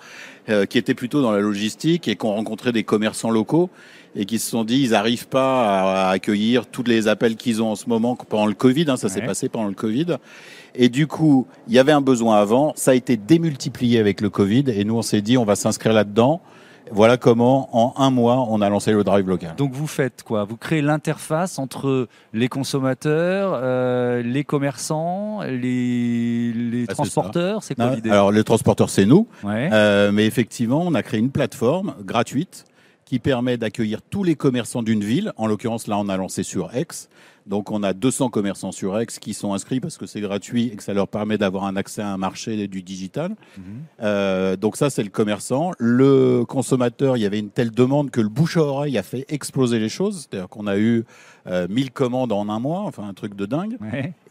euh, 0.49 0.65
qui 0.65 0.77
étaient 0.77 0.93
plutôt 0.93 1.21
dans 1.21 1.31
la 1.31 1.39
logistique 1.39 2.09
et 2.09 2.17
qui 2.17 2.25
ont 2.25 2.33
rencontré 2.33 2.73
des 2.73 2.83
commerçants 2.83 3.29
locaux 3.29 3.69
et 4.13 4.25
qui 4.25 4.39
se 4.39 4.49
sont 4.49 4.65
dit 4.65 4.81
ils 4.81 4.89
n'arrivent 4.89 5.29
pas 5.29 6.07
à, 6.07 6.09
accueillir 6.09 6.65
tous 6.65 6.83
les 6.83 7.07
appels 7.07 7.37
qu'ils 7.37 7.61
ont 7.61 7.71
en 7.71 7.75
ce 7.77 7.87
moment 7.87 8.17
pendant 8.17 8.45
le 8.45 8.55
Covid. 8.55 8.87
Hein, 8.89 8.97
ça 8.97 9.07
s'est 9.07 9.21
passé 9.21 9.47
pendant 9.47 9.69
le 9.69 9.73
Covid. 9.73 10.17
Et 10.75 10.89
du 10.89 11.07
coup, 11.07 11.47
il 11.69 11.73
y 11.73 11.79
avait 11.79 11.93
un 11.93 12.01
besoin 12.01 12.41
avant, 12.41 12.73
ça 12.75 12.91
a 12.91 12.93
été 12.93 13.15
démultiplié 13.15 13.99
avec 13.99 14.19
le 14.19 14.29
Covid 14.29 14.65
et 14.67 14.83
nous 14.83 14.97
on 14.97 15.01
s'est 15.01 15.21
dit 15.21 15.37
on 15.37 15.45
va 15.45 15.55
s'inscrire 15.55 15.93
là-dedans. 15.93 16.41
Voilà 16.91 17.17
comment, 17.17 17.69
en 17.71 17.93
un 18.01 18.09
mois, 18.09 18.45
on 18.49 18.61
a 18.61 18.69
lancé 18.69 18.91
le 18.91 19.03
drive 19.03 19.27
local. 19.27 19.55
Donc 19.57 19.73
vous 19.73 19.87
faites 19.87 20.23
quoi? 20.23 20.43
Vous 20.43 20.57
créez 20.57 20.81
l'interface 20.81 21.59
entre 21.59 22.07
les 22.33 22.47
consommateurs, 22.47 23.59
euh, 23.61 24.21
les 24.21 24.43
commerçants, 24.43 25.41
les, 25.43 26.85
ah, 26.87 26.93
transporteurs? 26.93 27.63
C'est 27.63 27.75
quoi 27.75 27.95
l'idée? 27.95 28.09
Alors 28.09 28.31
les 28.31 28.43
transporteurs, 28.43 28.89
c'est 28.89 29.05
nous. 29.05 29.27
Euh, 29.45 30.11
mais 30.11 30.25
effectivement, 30.25 30.83
on 30.85 30.93
a 30.93 31.03
créé 31.03 31.19
une 31.19 31.31
plateforme 31.31 31.95
gratuite 32.03 32.65
qui 33.05 33.19
permet 33.19 33.57
d'accueillir 33.57 34.01
tous 34.01 34.23
les 34.23 34.35
commerçants 34.35 34.83
d'une 34.83 35.03
ville. 35.03 35.31
En 35.37 35.47
l'occurrence, 35.47 35.87
là, 35.87 35.97
on 35.97 36.09
a 36.09 36.17
lancé 36.17 36.43
sur 36.43 36.75
Aix. 36.75 36.87
Donc, 37.47 37.71
on 37.71 37.83
a 37.83 37.93
200 37.93 38.29
commerçants 38.29 38.71
sur 38.71 38.99
Aix 38.99 39.07
qui 39.07 39.33
sont 39.33 39.53
inscrits 39.53 39.79
parce 39.79 39.97
que 39.97 40.05
c'est 40.05 40.21
gratuit 40.21 40.67
et 40.67 40.75
que 40.75 40.83
ça 40.83 40.93
leur 40.93 41.07
permet 41.07 41.37
d'avoir 41.37 41.65
un 41.65 41.75
accès 41.75 42.01
à 42.01 42.09
un 42.09 42.17
marché 42.17 42.67
du 42.67 42.83
digital. 42.83 43.35
Mhm. 43.57 43.63
Euh, 44.01 44.55
donc, 44.55 44.77
ça, 44.77 44.89
c'est 44.89 45.03
le 45.03 45.09
commerçant. 45.09 45.71
Le 45.79 46.43
consommateur, 46.45 47.17
il 47.17 47.21
y 47.21 47.25
avait 47.25 47.39
une 47.39 47.49
telle 47.49 47.71
demande 47.71 48.11
que 48.11 48.21
le 48.21 48.29
bouche 48.29 48.57
à 48.57 48.61
oreille 48.61 48.97
a 48.97 49.03
fait 49.03 49.25
exploser 49.29 49.79
les 49.79 49.89
choses. 49.89 50.27
C'est-à-dire 50.29 50.49
qu'on 50.49 50.67
a 50.67 50.77
eu 50.77 51.05
1000 51.47 51.85
euh, 51.85 51.89
commandes 51.93 52.31
en 52.31 52.49
un 52.49 52.59
mois, 52.59 52.81
enfin 52.81 53.07
un 53.07 53.13
truc 53.13 53.35
de 53.35 53.45
dingue. 53.45 53.77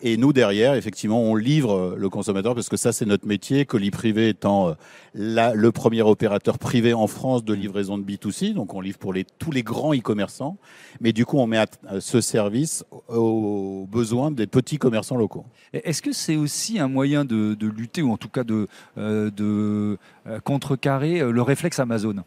Et 0.02 0.16
nous, 0.16 0.32
derrière, 0.32 0.74
effectivement, 0.74 1.22
on 1.22 1.34
livre 1.34 1.94
le 1.96 2.08
consommateur 2.08 2.54
parce 2.54 2.68
que 2.68 2.76
ça, 2.76 2.92
c'est 2.92 3.06
notre 3.06 3.26
métier. 3.26 3.64
Colis 3.64 3.90
Privé 3.90 4.28
étant 4.28 4.68
euh, 4.68 4.72
le 5.14 5.70
premier 5.70 6.02
opérateur 6.02 6.58
privé 6.58 6.92
en 6.92 7.06
France 7.06 7.44
de 7.44 7.54
livraison 7.54 7.98
de 7.98 8.04
B2C. 8.04 8.52
Donc, 8.52 8.74
on 8.74 8.80
livre 8.80 8.98
pour 8.98 9.12
les, 9.12 9.24
tous 9.24 9.50
les 9.50 9.62
grands 9.62 9.94
e-commerçants. 9.94 10.58
Mais 11.00 11.12
du 11.12 11.24
coup, 11.24 11.38
on 11.38 11.46
met 11.46 11.64
ce 12.00 12.20
service 12.20 12.84
aux 13.08 13.86
besoins 13.90 14.30
des 14.30 14.46
petits 14.46 14.78
commerçants 14.78 15.16
locaux. 15.16 15.44
Est-ce 15.72 16.02
que 16.02 16.12
c'est 16.12 16.36
aussi 16.36 16.78
un 16.78 16.88
moyen 16.88 17.24
de, 17.24 17.56
lutter 17.60 18.02
ou 18.02 18.12
en 18.12 18.16
tout 18.16 18.28
cas 18.28 18.44
de, 18.44 18.68
euh, 18.98 19.30
de 19.30 19.98
contrecarrer 20.44 21.20
le 21.20 21.42
réflexe 21.42 21.78
Amazon? 21.78 22.24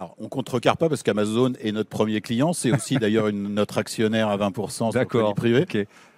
Alors, 0.00 0.14
on 0.20 0.28
contrecarre 0.28 0.76
pas 0.76 0.88
parce 0.88 1.02
qu'Amazon 1.02 1.54
est 1.60 1.72
notre 1.72 1.88
premier 1.88 2.20
client. 2.20 2.52
C'est 2.52 2.70
aussi 2.70 2.96
d'ailleurs 3.00 3.32
notre 3.32 3.78
actionnaire 3.78 4.28
à 4.28 4.36
20% 4.36 4.92
sur 4.92 4.92
le 4.92 5.34
privé. 5.34 5.66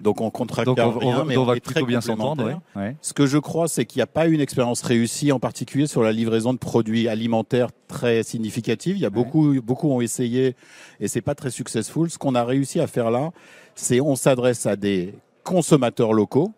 Donc 0.02 0.20
on 0.20 0.28
contrecarre 0.30 0.98
rien, 0.98 1.24
mais 1.24 1.38
on, 1.38 1.46
va 1.46 1.54
plutôt 1.54 1.86
bien 1.86 2.02
s'entendre. 2.02 2.60
Ce 3.00 3.14
que 3.14 3.26
je 3.26 3.38
crois, 3.38 3.68
c'est 3.68 3.86
qu'il 3.86 4.00
n'y 4.00 4.02
a 4.02 4.06
pas 4.06 4.26
une 4.26 4.40
expérience 4.40 4.82
réussie, 4.82 5.32
en 5.32 5.40
particulier 5.40 5.86
sur 5.86 6.02
la 6.02 6.12
livraison 6.12 6.52
de 6.52 6.58
produits 6.58 7.08
alimentaires 7.08 7.68
très 7.88 8.22
significative. 8.22 8.96
Il 8.96 9.00
y 9.00 9.06
a 9.06 9.10
beaucoup, 9.10 9.60
beaucoup 9.62 9.90
ont 9.90 10.02
essayé 10.02 10.56
et 11.00 11.08
c'est 11.08 11.22
pas 11.22 11.34
très 11.34 11.50
successful. 11.50 12.10
Ce 12.10 12.18
qu'on 12.18 12.34
a 12.34 12.44
réussi 12.44 12.80
à 12.80 12.86
faire 12.86 13.10
là, 13.10 13.30
c'est 13.74 14.02
on 14.02 14.14
s'adresse 14.14 14.66
à 14.66 14.76
des 14.76 15.14
consommateurs 15.42 16.12
locaux 16.12 16.52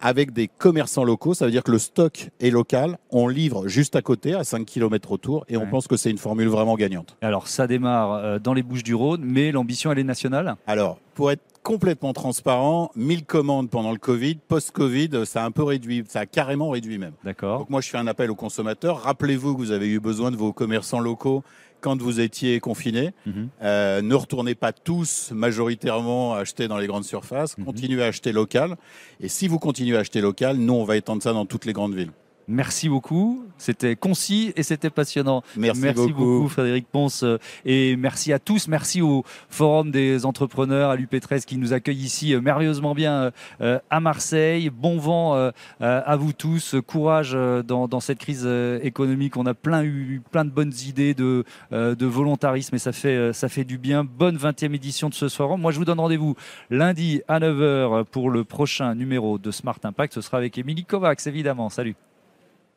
avec 0.00 0.32
des 0.32 0.48
commerçants 0.48 1.04
locaux. 1.04 1.34
Ça 1.34 1.44
veut 1.44 1.50
dire 1.50 1.62
que 1.62 1.72
le 1.72 1.78
stock 1.78 2.30
est 2.40 2.50
local, 2.50 2.98
on 3.10 3.28
livre 3.28 3.68
juste 3.68 3.96
à 3.96 4.02
côté, 4.02 4.34
à 4.34 4.44
5 4.44 4.64
km 4.64 5.12
autour, 5.12 5.44
et 5.48 5.56
on 5.56 5.66
pense 5.66 5.86
que 5.86 5.96
c'est 5.96 6.10
une 6.10 6.18
formule 6.18 6.48
vraiment 6.48 6.76
gagnante. 6.76 7.16
Alors 7.22 7.48
ça 7.48 7.66
démarre 7.66 8.12
euh, 8.12 8.38
dans 8.38 8.54
les 8.54 8.62
Bouches 8.62 8.84
du 8.84 8.94
Rhône, 8.94 9.22
mais 9.24 9.52
l'ambition 9.52 9.92
elle 9.92 9.98
est 9.98 10.04
nationale? 10.04 10.56
Alors, 10.66 10.98
pour 11.14 11.30
être 11.30 11.42
complètement 11.62 12.12
transparent, 12.12 12.92
1000 12.94 13.24
commandes 13.24 13.70
pendant 13.70 13.90
le 13.90 13.98
Covid, 13.98 14.36
post-Covid, 14.46 15.26
ça 15.26 15.42
a 15.42 15.46
un 15.46 15.50
peu 15.50 15.64
réduit, 15.64 16.04
ça 16.06 16.20
a 16.20 16.26
carrément 16.26 16.70
réduit 16.70 16.98
même. 16.98 17.14
D'accord. 17.24 17.60
Donc 17.60 17.70
moi 17.70 17.80
je 17.80 17.88
fais 17.88 17.98
un 17.98 18.06
appel 18.06 18.30
aux 18.30 18.36
consommateurs, 18.36 19.02
rappelez-vous 19.02 19.54
que 19.54 19.58
vous 19.58 19.72
avez 19.72 19.88
eu 19.88 19.98
besoin 19.98 20.30
de 20.30 20.36
vos 20.36 20.52
commerçants 20.52 21.00
locaux 21.00 21.42
quand 21.80 22.00
vous 22.00 22.20
étiez 22.20 22.60
confinés. 22.60 23.12
Mhm. 23.26 23.48
Euh, 23.62 24.02
ne 24.02 24.14
retournez 24.14 24.54
pas 24.54 24.72
tous 24.72 25.30
majoritairement 25.32 26.34
acheter 26.34 26.68
dans 26.68 26.78
les 26.78 26.86
grandes 26.86 27.04
surfaces. 27.04 27.56
Mhm. 27.58 27.64
Continuez 27.64 28.02
à 28.02 28.06
acheter 28.06 28.32
local. 28.32 28.76
Et 29.20 29.28
si 29.28 29.48
vous 29.48 29.58
continuez 29.58 29.96
à 29.96 30.00
acheter 30.00 30.20
local, 30.20 30.56
nous, 30.56 30.74
on 30.74 30.84
va 30.84 30.96
étendre 30.96 31.22
ça 31.22 31.32
dans 31.32 31.46
toutes 31.46 31.64
les 31.64 31.72
grandes 31.72 31.94
villes. 31.94 32.12
Merci 32.48 32.88
beaucoup. 32.88 33.44
C'était 33.58 33.96
concis 33.96 34.52
et 34.54 34.62
c'était 34.62 34.90
passionnant. 34.90 35.42
Merci, 35.56 36.12
beaucoup. 36.12 36.48
Frédéric 36.48 36.86
Ponce. 36.86 37.24
Et 37.64 37.96
merci 37.96 38.32
à 38.32 38.38
tous. 38.38 38.68
Merci 38.68 39.02
au 39.02 39.24
Forum 39.48 39.90
des 39.90 40.24
entrepreneurs 40.24 40.90
à 40.90 40.96
l'UP13 40.96 41.44
qui 41.44 41.56
nous 41.56 41.72
accueille 41.72 41.98
ici 41.98 42.34
euh, 42.34 42.40
merveilleusement 42.40 42.94
bien 42.94 43.32
euh, 43.60 43.78
à 43.90 43.98
Marseille. 43.98 44.70
Bon 44.70 44.98
vent 44.98 45.34
euh, 45.34 45.50
à 45.80 46.16
vous 46.16 46.32
tous. 46.32 46.76
Courage 46.86 47.36
dans, 47.66 48.00
cette 48.00 48.18
crise 48.18 48.48
économique. 48.82 49.36
On 49.36 49.46
a 49.46 49.54
plein 49.54 49.82
eu 49.82 50.22
plein 50.30 50.44
de 50.44 50.50
bonnes 50.50 50.72
idées 50.86 51.14
de, 51.14 51.44
de 51.72 52.06
volontarisme 52.06 52.74
et 52.76 52.78
ça 52.78 52.92
fait, 52.92 53.32
ça 53.32 53.48
fait 53.48 53.64
du 53.64 53.78
bien. 53.78 54.04
Bonne 54.04 54.36
20e 54.36 54.74
édition 54.74 55.08
de 55.08 55.14
ce 55.14 55.28
forum. 55.28 55.60
Moi, 55.60 55.72
je 55.72 55.78
vous 55.78 55.84
donne 55.84 56.00
rendez-vous 56.00 56.36
lundi 56.70 57.22
à 57.26 57.40
9h 57.40 58.04
pour 58.04 58.30
le 58.30 58.44
prochain 58.44 58.94
numéro 58.94 59.38
de 59.38 59.50
Smart 59.50 59.78
Impact. 59.82 60.14
Ce 60.14 60.20
sera 60.20 60.38
avec 60.38 60.58
Émilie 60.58 60.84
Kovacs, 60.84 61.26
évidemment. 61.26 61.68
Salut. 61.70 61.96